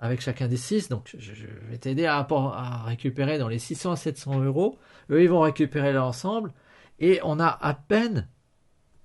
avec 0.00 0.20
chacun 0.20 0.48
des 0.48 0.56
6. 0.56 0.88
Donc 0.88 1.14
je, 1.18 1.46
vais 1.68 1.78
t'aider 1.78 2.06
à, 2.06 2.18
à, 2.18 2.82
récupérer 2.84 3.38
dans 3.38 3.48
les 3.48 3.58
600 3.58 3.92
à 3.92 3.96
700 3.96 4.40
euros. 4.40 4.78
Eux, 5.10 5.22
ils 5.22 5.30
vont 5.30 5.40
récupérer 5.40 5.92
l'ensemble. 5.92 6.52
Et 7.00 7.20
on 7.22 7.38
a 7.38 7.46
à 7.46 7.74
peine 7.74 8.28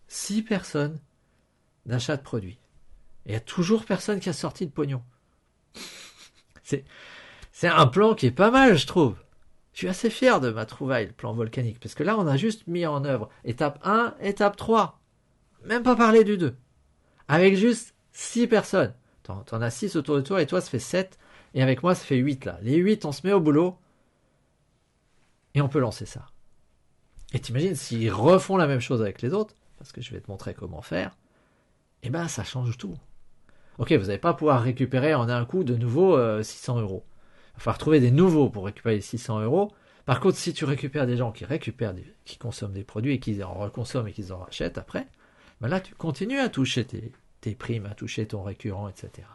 6 0.07 0.43
personnes 0.43 0.99
d'achat 1.85 2.17
de 2.17 2.23
produits. 2.23 2.59
Et 3.25 3.31
il 3.31 3.33
y 3.33 3.37
a 3.37 3.41
toujours 3.41 3.85
personne 3.85 4.19
qui 4.19 4.29
a 4.29 4.33
sorti 4.33 4.65
de 4.65 4.71
pognon. 4.71 5.01
C'est, 6.63 6.83
un 7.63 7.87
plan 7.87 8.15
qui 8.15 8.25
est 8.27 8.31
pas 8.31 8.51
mal, 8.51 8.77
je 8.77 8.87
trouve. 8.87 9.15
Je 9.73 9.79
suis 9.79 9.87
assez 9.87 10.09
fier 10.09 10.39
de 10.39 10.51
ma 10.51 10.65
trouvaille, 10.65 11.07
le 11.07 11.13
plan 11.13 11.33
volcanique, 11.33 11.79
parce 11.79 11.95
que 11.95 12.03
là, 12.03 12.17
on 12.17 12.27
a 12.27 12.37
juste 12.37 12.67
mis 12.67 12.85
en 12.85 13.05
œuvre 13.05 13.29
étape 13.43 13.79
1, 13.83 14.15
étape 14.21 14.55
3. 14.55 14.99
Même 15.65 15.83
pas 15.83 15.95
parler 15.95 16.23
du 16.23 16.37
2. 16.37 16.55
Avec 17.27 17.55
juste 17.55 17.95
6 18.11 18.47
personnes. 18.47 18.93
T'en, 19.23 19.43
en 19.51 19.61
as 19.61 19.71
6 19.71 19.95
autour 19.95 20.17
de 20.17 20.21
toi, 20.21 20.41
et 20.41 20.47
toi, 20.47 20.61
ça 20.61 20.69
fait 20.69 20.79
7. 20.79 21.17
Et 21.53 21.63
avec 21.63 21.83
moi, 21.83 21.95
ça 21.95 22.03
fait 22.03 22.17
8 22.17 22.45
là. 22.45 22.59
Les 22.61 22.75
8, 22.75 23.05
on 23.05 23.11
se 23.11 23.25
met 23.25 23.33
au 23.33 23.39
boulot. 23.39 23.77
Et 25.55 25.61
on 25.61 25.69
peut 25.69 25.79
lancer 25.79 26.05
ça. 26.05 26.25
Et 27.33 27.39
t'imagines, 27.39 27.75
s'ils 27.75 28.11
refont 28.11 28.57
la 28.57 28.67
même 28.67 28.79
chose 28.79 29.01
avec 29.01 29.21
les 29.21 29.33
autres, 29.33 29.55
parce 29.77 29.91
que 29.91 30.01
je 30.01 30.11
vais 30.11 30.21
te 30.21 30.29
montrer 30.29 30.53
comment 30.53 30.81
faire, 30.81 31.17
eh 32.03 32.09
ben, 32.09 32.27
ça 32.27 32.43
change 32.43 32.77
tout. 32.77 32.95
Ok, 33.79 33.91
vous 33.91 34.05
n'allez 34.05 34.19
pas 34.19 34.33
pouvoir 34.33 34.61
récupérer 34.61 35.15
en 35.15 35.27
un 35.29 35.45
coup 35.45 35.63
de 35.63 35.75
nouveau 35.75 36.15
600 36.43 36.77
euh, 36.77 36.81
euros. 36.81 37.05
Il 37.05 37.57
va 37.57 37.59
falloir 37.59 37.77
trouver 37.77 37.99
des 37.99 38.11
nouveaux 38.11 38.49
pour 38.49 38.65
récupérer 38.65 38.95
les 38.95 39.01
600 39.01 39.41
euros. 39.41 39.71
Par 40.05 40.19
contre, 40.19 40.37
si 40.37 40.53
tu 40.53 40.65
récupères 40.65 41.07
des 41.07 41.17
gens 41.17 41.31
qui 41.31 41.45
récupèrent, 41.45 41.95
qui 42.25 42.37
consomment 42.37 42.73
des 42.73 42.83
produits 42.83 43.13
et 43.13 43.19
qui 43.19 43.41
en 43.43 43.53
reconsomment 43.53 44.07
et 44.07 44.11
qui 44.11 44.31
en 44.31 44.39
rachètent 44.39 44.77
après, 44.77 45.07
ben 45.61 45.69
là, 45.69 45.79
tu 45.79 45.95
continues 45.95 46.39
à 46.39 46.49
toucher 46.49 46.85
tes, 46.85 47.55
primes, 47.55 47.85
à 47.85 47.95
toucher 47.95 48.27
ton 48.27 48.43
récurrent, 48.43 48.89
etc. 48.89 49.27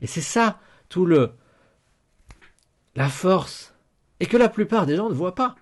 Et 0.00 0.06
c'est 0.06 0.20
ça, 0.20 0.58
tout 0.88 1.04
le, 1.04 1.32
la 2.94 3.08
force. 3.08 3.74
Et 4.20 4.26
que 4.26 4.36
la 4.36 4.48
plupart 4.48 4.86
des 4.86 4.96
gens 4.96 5.08
ne 5.08 5.14
voient 5.14 5.34
pas. 5.34 5.56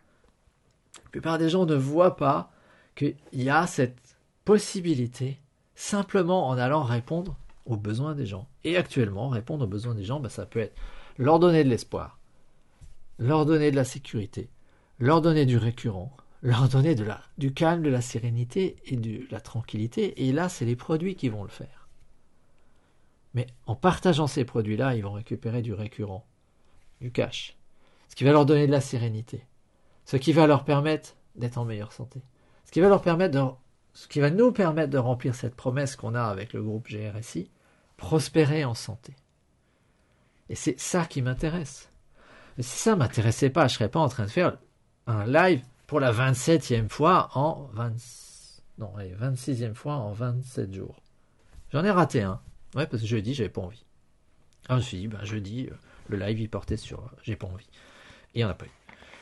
La 1.05 1.11
plupart 1.11 1.39
des 1.39 1.49
gens 1.49 1.65
ne 1.65 1.75
voient 1.75 2.17
pas 2.17 2.53
qu'il 2.95 3.17
y 3.33 3.49
a 3.49 3.67
cette 3.67 4.19
possibilité 4.45 5.41
simplement 5.75 6.49
en 6.49 6.59
allant 6.59 6.83
répondre 6.83 7.37
aux 7.71 7.77
besoins 7.77 8.15
des 8.15 8.27
gens. 8.27 8.49
Et 8.65 8.77
actuellement, 8.77 9.29
répondre 9.29 9.65
aux 9.65 9.69
besoins 9.69 9.95
des 9.95 10.05
gens, 10.05 10.21
ben, 10.21 10.29
ça 10.29 10.47
peut 10.47 10.61
être 10.61 10.77
leur 11.19 11.39
donner 11.39 11.65
de 11.65 11.69
l'espoir, 11.69 12.19
leur 13.19 13.47
donner 13.47 13.71
de 13.71 13.77
la 13.77 13.85
sécurité, 13.85 14.51
leur 14.99 15.21
donner 15.21 15.47
du 15.47 15.57
récurrent, 15.57 16.17
leur 16.43 16.69
donner 16.69 16.95
de 16.95 17.05
la, 17.05 17.21
du 17.39 17.53
calme, 17.53 17.83
de 17.83 17.91
la 17.91 18.01
sérénité 18.01 18.77
et 18.87 18.97
de 18.97 19.27
la 19.31 19.41
tranquillité. 19.41 20.27
Et 20.27 20.33
là, 20.33 20.49
c'est 20.49 20.65
les 20.65 20.77
produits 20.77 21.15
qui 21.15 21.29
vont 21.29 21.43
le 21.43 21.51
faire. 21.51 21.89
Mais 23.35 23.47
en 23.67 23.77
partageant 23.77 24.27
ces 24.27 24.45
produits-là, 24.45 24.97
ils 24.97 25.03
vont 25.03 25.13
récupérer 25.13 25.63
du 25.63 25.73
récurrent, 25.73 26.27
du 27.01 27.13
cash, 27.13 27.57
ce 28.09 28.17
qui 28.17 28.25
va 28.25 28.33
leur 28.33 28.47
donner 28.47 28.67
de 28.67 28.73
la 28.73 28.81
sérénité, 28.81 29.47
ce 30.05 30.17
qui 30.17 30.33
va 30.33 30.47
leur 30.47 30.65
permettre 30.65 31.15
d'être 31.37 31.59
en 31.59 31.65
meilleure 31.65 31.93
santé, 31.93 32.23
ce 32.65 32.73
qui 32.73 32.81
va 32.81 32.89
leur 32.89 33.03
permettre 33.03 33.39
de, 33.39 33.47
ce 33.95 34.09
qui 34.09 34.21
va 34.21 34.31
nous 34.31 34.51
permettre 34.53 34.91
de 34.91 34.99
remplir 34.99 35.35
cette 35.35 35.55
promesse 35.55 35.95
qu'on 35.95 36.15
a 36.15 36.25
avec 36.25 36.53
le 36.53 36.63
groupe 36.63 36.89
GRSI, 36.89 37.51
prospérer 38.01 38.65
en 38.65 38.75
santé. 38.75 39.15
Et 40.49 40.57
c'est 40.57 40.81
ça 40.81 41.05
qui 41.05 41.23
m'intéresse. 41.23 41.91
Si 42.59 42.79
ça 42.79 42.97
m'intéressait 42.97 43.51
pas, 43.51 43.69
je 43.69 43.75
serais 43.75 43.91
pas 43.91 44.01
en 44.01 44.09
train 44.09 44.25
de 44.25 44.31
faire 44.31 44.59
un 45.07 45.27
live 45.27 45.63
pour 45.87 46.01
la 46.01 46.13
27e 46.13 46.89
fois 46.89 47.31
en 47.35 47.69
20... 47.75 47.93
non, 48.79 48.93
26e 48.97 49.75
fois 49.75 49.95
en 49.95 50.13
27 50.13 50.75
jours. 50.75 50.97
J'en 51.73 51.85
ai 51.85 51.91
raté 51.91 52.23
un. 52.23 52.41
Ouais, 52.75 52.87
parce 52.87 53.03
que 53.03 53.09
jeudi, 53.09 53.35
j'avais 53.35 53.51
pas 53.51 53.61
envie. 53.61 53.85
Alors 54.69 54.81
je 54.81 54.85
me 54.85 54.89
suis 54.89 54.99
dit, 54.99 55.09
ben, 55.09 55.25
jeudi, 55.25 55.69
euh, 55.71 55.75
le 56.09 56.17
live, 56.17 56.41
il 56.41 56.49
portait 56.49 56.77
sur 56.77 57.01
euh, 57.01 57.17
j'ai 57.23 57.37
pas 57.37 57.47
envie. 57.47 57.69
Et 58.35 58.39
il 58.39 58.39
n'y 58.39 58.45
en 58.45 58.49
a 58.49 58.55
pas 58.55 58.67
eu. 58.67 58.73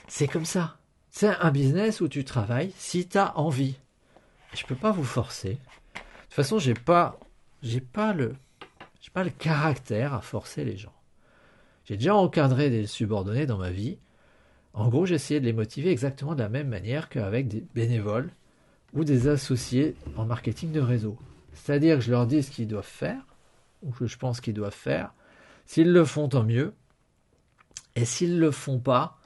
C'est 0.06 0.28
comme 0.28 0.44
ça. 0.44 0.78
C'est 1.10 1.28
un 1.28 1.50
business 1.50 2.00
où 2.00 2.08
tu 2.08 2.24
travailles 2.24 2.72
si 2.76 3.08
tu 3.08 3.18
as 3.18 3.36
envie. 3.38 3.76
Je 4.54 4.64
peux 4.64 4.76
pas 4.76 4.92
vous 4.92 5.04
forcer. 5.04 5.54
De 5.54 6.00
toute 6.22 6.34
façon, 6.34 6.58
j'ai 6.58 6.74
pas, 6.74 7.18
j'ai 7.62 7.80
pas 7.80 8.12
le, 8.12 8.34
j'ai 9.08 9.12
pas 9.14 9.24
le 9.24 9.30
caractère 9.30 10.12
à 10.12 10.20
forcer 10.20 10.66
les 10.66 10.76
gens. 10.76 10.92
J'ai 11.86 11.96
déjà 11.96 12.14
encadré 12.14 12.68
des 12.68 12.86
subordonnés 12.86 13.46
dans 13.46 13.56
ma 13.56 13.70
vie 13.70 13.96
En 14.74 14.90
gros, 14.90 15.06
j'essayais 15.06 15.40
de 15.40 15.46
les 15.46 15.54
motiver 15.54 15.90
exactement 15.90 16.34
de 16.34 16.42
la 16.42 16.50
même 16.50 16.68
manière 16.68 17.08
qu'avec 17.08 17.48
des 17.48 17.64
bénévoles 17.74 18.30
ou 18.92 19.04
des 19.04 19.26
associés 19.26 19.96
en 20.16 20.26
marketing 20.26 20.72
de 20.72 20.80
réseau. 20.80 21.16
C'est-à-dire 21.54 21.96
que 21.96 22.02
je 22.02 22.10
leur 22.10 22.26
dis 22.26 22.42
ce 22.42 22.50
qu'ils 22.50 22.68
doivent 22.68 22.84
faire, 22.84 23.22
ou 23.80 23.92
que 23.92 24.06
je 24.06 24.18
pense 24.18 24.42
qu'ils 24.42 24.52
doivent 24.52 24.74
faire. 24.74 25.14
S'ils 25.64 25.90
le 25.90 26.04
font, 26.04 26.28
tant 26.28 26.44
mieux. 26.44 26.74
Et 27.96 28.04
s'ils 28.04 28.38
le 28.38 28.50
font 28.50 28.78
pas, 28.78 29.18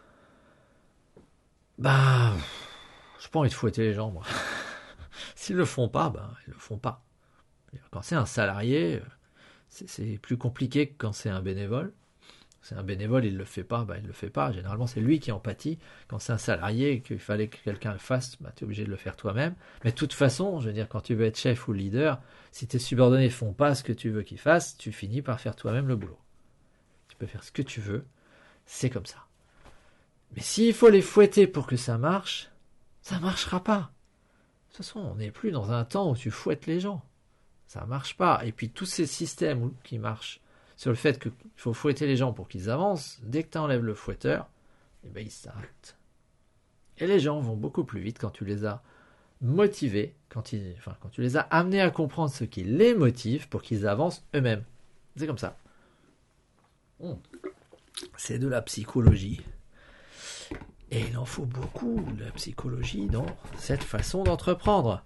bah, 1.78 2.34
je 3.18 3.26
pas 3.26 3.40
envie 3.40 3.50
de 3.50 3.54
fouetter 3.54 3.82
les 3.82 3.94
gens, 3.94 4.12
moi. 4.12 4.22
s'ils 5.34 5.56
le 5.56 5.64
font 5.64 5.88
pas, 5.88 6.08
ben, 6.08 6.32
ils 6.46 6.52
le 6.52 6.58
font 6.58 6.78
pas. 6.78 7.04
Quand 7.90 8.02
c'est 8.02 8.14
un 8.14 8.26
salarié, 8.26 9.02
c'est 9.72 10.18
plus 10.18 10.36
compliqué 10.36 10.88
que 10.88 10.94
quand 10.98 11.12
c'est 11.12 11.30
un 11.30 11.40
bénévole. 11.40 11.92
C'est 12.60 12.76
un 12.76 12.84
bénévole, 12.84 13.24
il 13.24 13.32
ne 13.32 13.38
le 13.38 13.44
fait 13.44 13.64
pas, 13.64 13.84
bah, 13.84 13.96
il 13.96 14.02
ne 14.02 14.06
le 14.06 14.12
fait 14.12 14.30
pas. 14.30 14.52
Généralement, 14.52 14.86
c'est 14.86 15.00
lui 15.00 15.18
qui 15.18 15.32
empathie. 15.32 15.78
Quand 16.06 16.20
c'est 16.20 16.32
un 16.32 16.38
salarié 16.38 16.92
et 16.92 17.00
qu'il 17.00 17.18
fallait 17.18 17.48
que 17.48 17.56
quelqu'un 17.56 17.92
le 17.92 17.98
fasse, 17.98 18.40
bah, 18.40 18.52
tu 18.54 18.62
es 18.62 18.64
obligé 18.64 18.84
de 18.84 18.90
le 18.90 18.96
faire 18.96 19.16
toi-même. 19.16 19.56
Mais 19.82 19.90
de 19.90 19.96
toute 19.96 20.12
façon, 20.12 20.60
je 20.60 20.68
veux 20.68 20.72
dire, 20.72 20.88
quand 20.88 21.00
tu 21.00 21.14
veux 21.14 21.24
être 21.24 21.38
chef 21.38 21.66
ou 21.66 21.72
leader, 21.72 22.20
si 22.52 22.68
tes 22.68 22.78
subordonnés 22.78 23.30
font 23.30 23.52
pas 23.52 23.74
ce 23.74 23.82
que 23.82 23.92
tu 23.92 24.10
veux 24.10 24.22
qu'ils 24.22 24.38
fassent, 24.38 24.76
tu 24.76 24.92
finis 24.92 25.22
par 25.22 25.40
faire 25.40 25.56
toi-même 25.56 25.88
le 25.88 25.96
boulot. 25.96 26.18
Tu 27.08 27.16
peux 27.16 27.26
faire 27.26 27.42
ce 27.42 27.50
que 27.50 27.62
tu 27.62 27.80
veux, 27.80 28.06
c'est 28.64 28.90
comme 28.90 29.06
ça. 29.06 29.26
Mais 30.36 30.42
s'il 30.42 30.72
faut 30.72 30.88
les 30.88 31.02
fouetter 31.02 31.48
pour 31.48 31.66
que 31.66 31.76
ça 31.76 31.98
marche, 31.98 32.48
ça 33.00 33.18
marchera 33.18 33.64
pas. 33.64 33.90
De 34.70 34.76
toute 34.76 34.86
façon, 34.86 35.00
on 35.00 35.16
n'est 35.16 35.32
plus 35.32 35.50
dans 35.50 35.72
un 35.72 35.84
temps 35.84 36.12
où 36.12 36.16
tu 36.16 36.30
fouettes 36.30 36.66
les 36.66 36.78
gens. 36.78 37.04
Ça 37.72 37.86
marche 37.86 38.18
pas. 38.18 38.44
Et 38.44 38.52
puis 38.52 38.68
tous 38.68 38.84
ces 38.84 39.06
systèmes 39.06 39.72
qui 39.82 39.98
marchent 39.98 40.42
sur 40.76 40.90
le 40.90 40.94
fait 40.94 41.18
qu'il 41.18 41.32
faut 41.56 41.72
fouetter 41.72 42.06
les 42.06 42.18
gens 42.18 42.34
pour 42.34 42.46
qu'ils 42.46 42.68
avancent, 42.68 43.18
dès 43.22 43.44
que 43.44 43.52
tu 43.52 43.56
enlèves 43.56 43.82
le 43.82 43.94
fouetteur, 43.94 44.50
eh 45.06 45.08
ben, 45.08 45.24
ils 45.24 45.30
s'arrêtent. 45.30 45.96
Et 46.98 47.06
les 47.06 47.18
gens 47.18 47.40
vont 47.40 47.56
beaucoup 47.56 47.84
plus 47.84 48.02
vite 48.02 48.18
quand 48.18 48.28
tu 48.28 48.44
les 48.44 48.66
as 48.66 48.82
motivés, 49.40 50.14
quand, 50.28 50.52
enfin, 50.76 50.94
quand 51.00 51.08
tu 51.08 51.22
les 51.22 51.38
as 51.38 51.40
amenés 51.40 51.80
à 51.80 51.90
comprendre 51.90 52.30
ce 52.30 52.44
qui 52.44 52.62
les 52.62 52.94
motive 52.94 53.48
pour 53.48 53.62
qu'ils 53.62 53.86
avancent 53.86 54.22
eux-mêmes. 54.34 54.64
C'est 55.16 55.26
comme 55.26 55.38
ça. 55.38 55.56
Hmm. 57.00 57.14
C'est 58.18 58.38
de 58.38 58.48
la 58.48 58.60
psychologie. 58.60 59.40
Et 60.90 61.00
il 61.08 61.16
en 61.16 61.24
faut 61.24 61.46
beaucoup 61.46 62.04
de 62.18 62.22
la 62.22 62.32
psychologie 62.32 63.06
dans 63.06 63.24
cette 63.56 63.82
façon 63.82 64.24
d'entreprendre. 64.24 65.02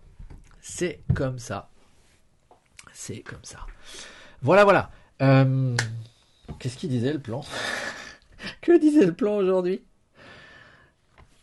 C'est 0.60 1.04
comme 1.14 1.38
ça. 1.38 1.70
C'est 2.98 3.20
comme 3.20 3.44
ça. 3.44 3.58
Voilà, 4.40 4.64
voilà. 4.64 4.90
Euh, 5.20 5.76
qu'est-ce 6.58 6.78
qu'il 6.78 6.88
disait 6.88 7.12
le 7.12 7.18
plan 7.18 7.44
Que 8.62 8.80
disait 8.80 9.04
le 9.04 9.12
plan 9.12 9.36
aujourd'hui? 9.36 9.82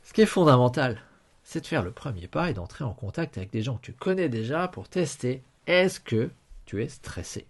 Ce 0.04 0.14
qui 0.14 0.22
est 0.22 0.26
fondamental, 0.26 1.00
c'est 1.44 1.62
de 1.62 1.68
faire 1.68 1.84
le 1.84 1.92
premier 1.92 2.28
pas 2.28 2.50
et 2.50 2.56
d'entrer 2.56 2.84
en 2.84 2.94
contact 2.94 3.38
avec 3.38 3.52
des 3.52 3.62
gens 3.62 3.76
que 3.76 3.86
tu 3.86 3.94
connais 3.94 4.30
déjà 4.30 4.68
pour 4.68 4.90
tester 4.90 5.44
est-ce 5.68 6.00
que 6.00 6.32
tu 6.66 6.82
es 6.82 6.90
stressé. 6.90 7.46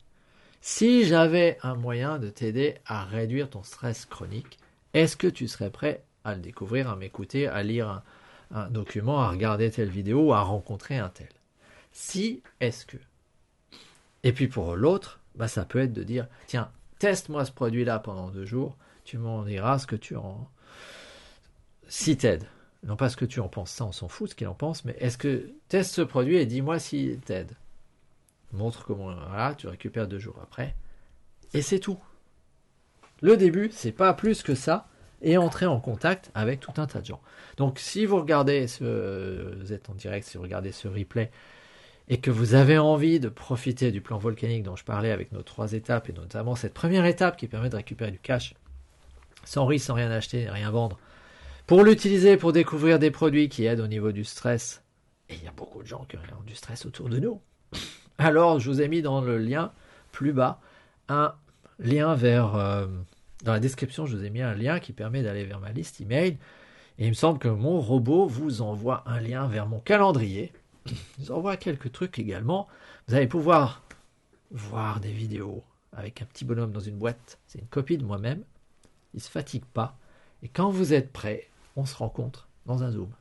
Si 0.59 1.05
j'avais 1.05 1.57
un 1.63 1.75
moyen 1.75 2.19
de 2.19 2.29
t'aider 2.29 2.75
à 2.85 3.05
réduire 3.05 3.49
ton 3.49 3.63
stress 3.63 4.05
chronique, 4.05 4.59
est-ce 4.93 5.15
que 5.15 5.27
tu 5.27 5.47
serais 5.47 5.71
prêt 5.71 6.03
à 6.25 6.35
le 6.35 6.41
découvrir, 6.41 6.89
à 6.89 6.97
m'écouter, 6.97 7.47
à 7.47 7.63
lire 7.63 7.87
un, 7.87 8.03
un, 8.51 8.69
document, 8.69 9.21
à 9.21 9.29
regarder 9.29 9.71
telle 9.71 9.89
vidéo, 9.89 10.33
à 10.33 10.41
rencontrer 10.41 10.97
un 10.97 11.09
tel? 11.09 11.29
Si, 11.93 12.43
est-ce 12.59 12.85
que? 12.85 12.97
Et 14.23 14.33
puis 14.33 14.47
pour 14.47 14.75
l'autre, 14.75 15.19
bah, 15.35 15.47
ça 15.47 15.65
peut 15.65 15.79
être 15.79 15.93
de 15.93 16.03
dire 16.03 16.27
tiens, 16.47 16.71
teste-moi 16.99 17.45
ce 17.45 17.51
produit-là 17.51 17.99
pendant 17.99 18.29
deux 18.29 18.45
jours, 18.45 18.77
tu 19.03 19.17
m'en 19.17 19.43
diras 19.43 19.79
ce 19.79 19.87
que 19.87 19.95
tu 19.95 20.15
en. 20.15 20.49
Si 21.87 22.17
t'aide. 22.17 22.45
Non 22.83 22.97
pas 22.97 23.09
ce 23.09 23.15
que 23.15 23.25
tu 23.25 23.39
en 23.39 23.47
penses, 23.47 23.71
ça 23.71 23.85
on 23.85 23.93
s'en 23.93 24.09
fout 24.09 24.29
ce 24.29 24.35
qu'il 24.35 24.47
en 24.47 24.53
pense, 24.53 24.83
mais 24.83 24.95
est-ce 24.99 25.17
que 25.17 25.53
teste 25.69 25.93
ce 25.93 26.01
produit 26.01 26.37
et 26.37 26.45
dis-moi 26.45 26.79
s'il 26.79 27.19
t'aide. 27.19 27.51
Montre 28.51 28.85
comment. 28.85 29.13
Voilà, 29.13 29.55
tu 29.55 29.67
récupères 29.67 30.07
deux 30.07 30.19
jours 30.19 30.37
après. 30.41 30.75
Et 31.53 31.61
c'est 31.61 31.79
tout. 31.79 31.99
Le 33.21 33.37
début, 33.37 33.69
c'est 33.71 33.93
pas 33.93 34.13
plus 34.13 34.43
que 34.43 34.53
ça, 34.53 34.89
et 35.23 35.37
entrer 35.37 35.65
en 35.65 35.79
contact 35.79 36.29
avec 36.35 36.59
tout 36.59 36.73
un 36.77 36.85
tas 36.85 36.99
de 36.99 37.05
gens. 37.05 37.21
Donc 37.57 37.79
si 37.79 38.05
vous 38.05 38.17
regardez 38.17 38.67
ce, 38.67 39.55
vous 39.57 39.73
êtes 39.73 39.89
en 39.89 39.93
direct, 39.93 40.27
si 40.27 40.37
vous 40.37 40.43
regardez 40.43 40.71
ce 40.71 40.87
replay, 40.87 41.31
et 42.09 42.17
que 42.19 42.31
vous 42.31 42.53
avez 42.53 42.77
envie 42.77 43.19
de 43.19 43.29
profiter 43.29 43.91
du 43.91 44.01
plan 44.01 44.17
volcanique 44.17 44.63
dont 44.63 44.75
je 44.75 44.83
parlais 44.83 45.11
avec 45.11 45.31
nos 45.31 45.41
trois 45.41 45.73
étapes, 45.73 46.09
et 46.09 46.13
notamment 46.13 46.55
cette 46.55 46.73
première 46.73 47.05
étape 47.05 47.37
qui 47.37 47.47
permet 47.47 47.69
de 47.69 47.75
récupérer 47.75 48.11
du 48.11 48.19
cash 48.19 48.53
sans 49.45 49.65
risque, 49.65 49.87
sans 49.87 49.93
rien 49.93 50.11
acheter, 50.11 50.49
rien 50.49 50.71
vendre, 50.71 50.97
pour 51.67 51.83
l'utiliser 51.83 52.37
pour 52.37 52.53
découvrir 52.53 52.99
des 52.99 53.11
produits 53.11 53.49
qui 53.49 53.65
aident 53.65 53.81
au 53.81 53.87
niveau 53.87 54.11
du 54.11 54.23
stress, 54.23 54.83
et 55.29 55.35
il 55.35 55.43
y 55.43 55.47
a 55.47 55.51
beaucoup 55.51 55.81
de 55.81 55.87
gens 55.87 56.05
qui 56.09 56.17
ont 56.17 56.43
du 56.45 56.55
stress 56.55 56.85
autour 56.85 57.09
de 57.09 57.19
nous, 57.19 57.41
alors 58.17 58.59
je 58.59 58.69
vous 58.69 58.81
ai 58.81 58.87
mis 58.87 59.01
dans 59.01 59.21
le 59.21 59.37
lien 59.37 59.71
plus 60.11 60.33
bas 60.33 60.59
un 61.09 61.33
lien 61.79 62.15
vers... 62.15 62.55
Euh, 62.55 62.87
dans 63.43 63.51
la 63.51 63.59
description, 63.59 64.05
je 64.05 64.15
vous 64.15 64.23
ai 64.23 64.29
mis 64.29 64.41
un 64.41 64.55
lien 64.55 64.79
qui 64.79 64.93
permet 64.93 65.21
d'aller 65.21 65.43
vers 65.43 65.59
ma 65.59 65.71
liste 65.71 65.99
email. 65.99 66.37
Et 66.97 67.05
il 67.05 67.09
me 67.09 67.13
semble 67.13 67.39
que 67.39 67.49
mon 67.49 67.79
robot 67.81 68.25
vous 68.25 68.61
envoie 68.61 69.03
un 69.05 69.19
lien 69.19 69.47
vers 69.47 69.67
mon 69.67 69.79
calendrier 69.79 70.53
je 70.85 70.93
vous 71.19 71.31
envoie 71.31 71.57
quelques 71.57 71.91
trucs 71.91 72.19
également. 72.19 72.67
Vous 73.07 73.15
allez 73.15 73.27
pouvoir 73.27 73.83
voir 74.51 74.99
des 74.99 75.11
vidéos 75.11 75.63
avec 75.91 76.21
un 76.21 76.25
petit 76.25 76.45
bonhomme 76.45 76.71
dans 76.71 76.79
une 76.79 76.97
boîte. 76.97 77.39
C'est 77.47 77.59
une 77.59 77.67
copie 77.67 77.97
de 77.97 78.05
moi-même. 78.05 78.43
Il 79.13 79.21
se 79.21 79.29
fatigue 79.29 79.65
pas. 79.65 79.97
Et 80.41 80.49
quand 80.49 80.69
vous 80.69 80.93
êtes 80.93 81.11
prêt, 81.11 81.49
on 81.75 81.85
se 81.85 81.95
rencontre 81.95 82.47
dans 82.65 82.83
un 82.83 82.91
Zoom. 82.91 83.11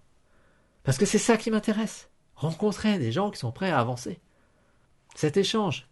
Parce 0.85 0.99
que 0.99 1.07
c'est 1.07 1.19
ça 1.19 1.37
qui 1.37 1.51
m'intéresse. 1.51 2.09
Rencontrer 2.35 2.99
des 2.99 3.13
gens 3.13 3.31
qui 3.31 3.39
sont 3.39 3.53
prêts 3.53 3.71
à 3.71 3.79
avancer. 3.79 4.21
Cet 5.15 5.37
échange. 5.37 5.87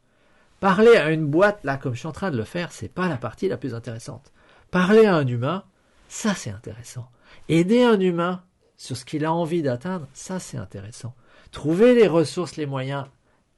Parler 0.59 0.96
à 0.96 1.11
une 1.11 1.26
boîte, 1.26 1.64
là, 1.64 1.76
comme 1.76 1.94
je 1.94 2.00
suis 2.00 2.09
en 2.09 2.12
train 2.12 2.30
de 2.30 2.37
le 2.37 2.44
faire, 2.44 2.72
c'est 2.72 2.88
pas 2.88 3.09
la 3.09 3.16
partie 3.16 3.48
la 3.48 3.56
plus 3.56 3.74
intéressante. 3.74 4.33
Parler 4.70 5.06
à 5.06 5.16
un 5.16 5.26
humain, 5.26 5.64
ça 6.09 6.35
c'est 6.35 6.50
intéressant. 6.50 7.09
Aider 7.48 7.83
un 7.83 7.98
humain 7.98 8.42
sur 8.76 8.96
ce 8.96 9.04
qu'il 9.04 9.24
a 9.24 9.33
envie 9.33 9.62
d'atteindre, 9.62 10.06
ça 10.12 10.38
c'est 10.38 10.59
intéressant. 10.59 11.14
Trouver 11.50 11.94
les 11.94 12.06
ressources, 12.06 12.56
les 12.56 12.66
moyens 12.66 13.06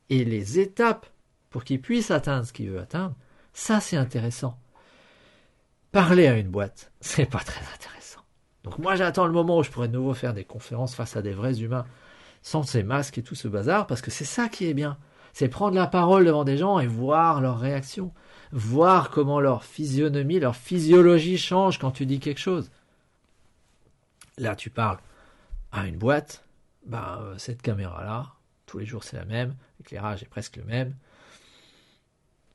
et 0.08 0.24
les 0.24 0.58
étapes 0.58 1.06
pour 1.50 1.64
qu'il 1.64 1.80
puisse 1.80 2.10
atteindre 2.10 2.46
ce 2.46 2.52
qu'il 2.52 2.70
veut 2.70 2.80
atteindre, 2.80 3.14
ça 3.52 3.80
c'est 3.80 3.96
intéressant. 3.96 4.58
Parler 5.90 6.26
à 6.26 6.38
une 6.38 6.48
boîte, 6.48 6.90
c'est 7.00 7.30
pas 7.30 7.40
très 7.40 7.60
intéressant. 7.74 8.20
Donc 8.64 8.78
moi 8.78 8.96
j'attends 8.96 9.26
le 9.26 9.32
moment 9.32 9.58
où 9.58 9.62
je 9.62 9.70
pourrais 9.70 9.88
de 9.88 9.92
nouveau 9.92 10.14
faire 10.14 10.34
des 10.34 10.44
conférences 10.44 10.94
face 10.94 11.16
à 11.16 11.22
des 11.22 11.34
vrais 11.34 11.60
humains 11.60 11.86
sans 12.40 12.64
ces 12.64 12.82
masques 12.82 13.18
et 13.18 13.22
tout 13.22 13.36
ce 13.36 13.46
bazar, 13.46 13.86
parce 13.86 14.00
que 14.00 14.10
c'est 14.10 14.24
ça 14.24 14.48
qui 14.48 14.66
est 14.66 14.74
bien. 14.74 14.98
C'est 15.32 15.48
prendre 15.48 15.76
la 15.76 15.86
parole 15.86 16.24
devant 16.24 16.44
des 16.44 16.58
gens 16.58 16.78
et 16.78 16.86
voir 16.86 17.40
leurs 17.40 17.58
réactions, 17.58 18.12
voir 18.50 19.10
comment 19.10 19.40
leur 19.40 19.64
physionomie, 19.64 20.40
leur 20.40 20.56
physiologie 20.56 21.38
change 21.38 21.78
quand 21.78 21.92
tu 21.92 22.04
dis 22.04 22.18
quelque 22.18 22.40
chose. 22.40 22.70
Là 24.38 24.56
tu 24.56 24.70
parles 24.70 24.98
à 25.70 25.86
une 25.86 25.96
boîte, 25.96 26.44
bah, 26.86 27.20
euh, 27.22 27.38
cette 27.38 27.62
caméra-là, 27.62 28.34
tous 28.66 28.78
les 28.78 28.86
jours 28.86 29.04
c'est 29.04 29.16
la 29.16 29.24
même, 29.24 29.54
l'éclairage 29.78 30.22
est 30.22 30.28
presque 30.28 30.56
le 30.56 30.64
même. 30.64 30.96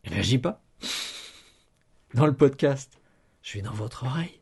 Elle 0.03 0.13
réagit 0.13 0.37
pas. 0.37 0.61
Dans 2.13 2.25
le 2.25 2.33
podcast, 2.33 2.99
je 3.41 3.49
suis 3.49 3.61
dans 3.61 3.73
votre 3.73 4.05
oreille, 4.05 4.41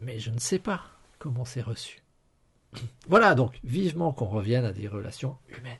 mais 0.00 0.18
je 0.18 0.30
ne 0.30 0.38
sais 0.38 0.58
pas 0.58 0.82
comment 1.18 1.44
c'est 1.44 1.62
reçu. 1.62 2.02
Voilà 3.08 3.34
donc 3.34 3.58
vivement 3.64 4.12
qu'on 4.12 4.26
revienne 4.26 4.64
à 4.64 4.72
des 4.72 4.88
relations 4.88 5.38
humaines. 5.48 5.78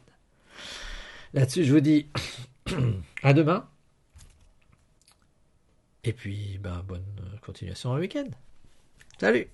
Là-dessus, 1.34 1.64
je 1.64 1.74
vous 1.74 1.80
dis 1.80 2.08
à 3.22 3.32
demain. 3.32 3.68
Et 6.04 6.12
puis, 6.12 6.58
bah, 6.58 6.82
bonne 6.86 7.04
continuation 7.40 7.92
au 7.92 7.98
week-end. 7.98 8.28
Salut 9.18 9.48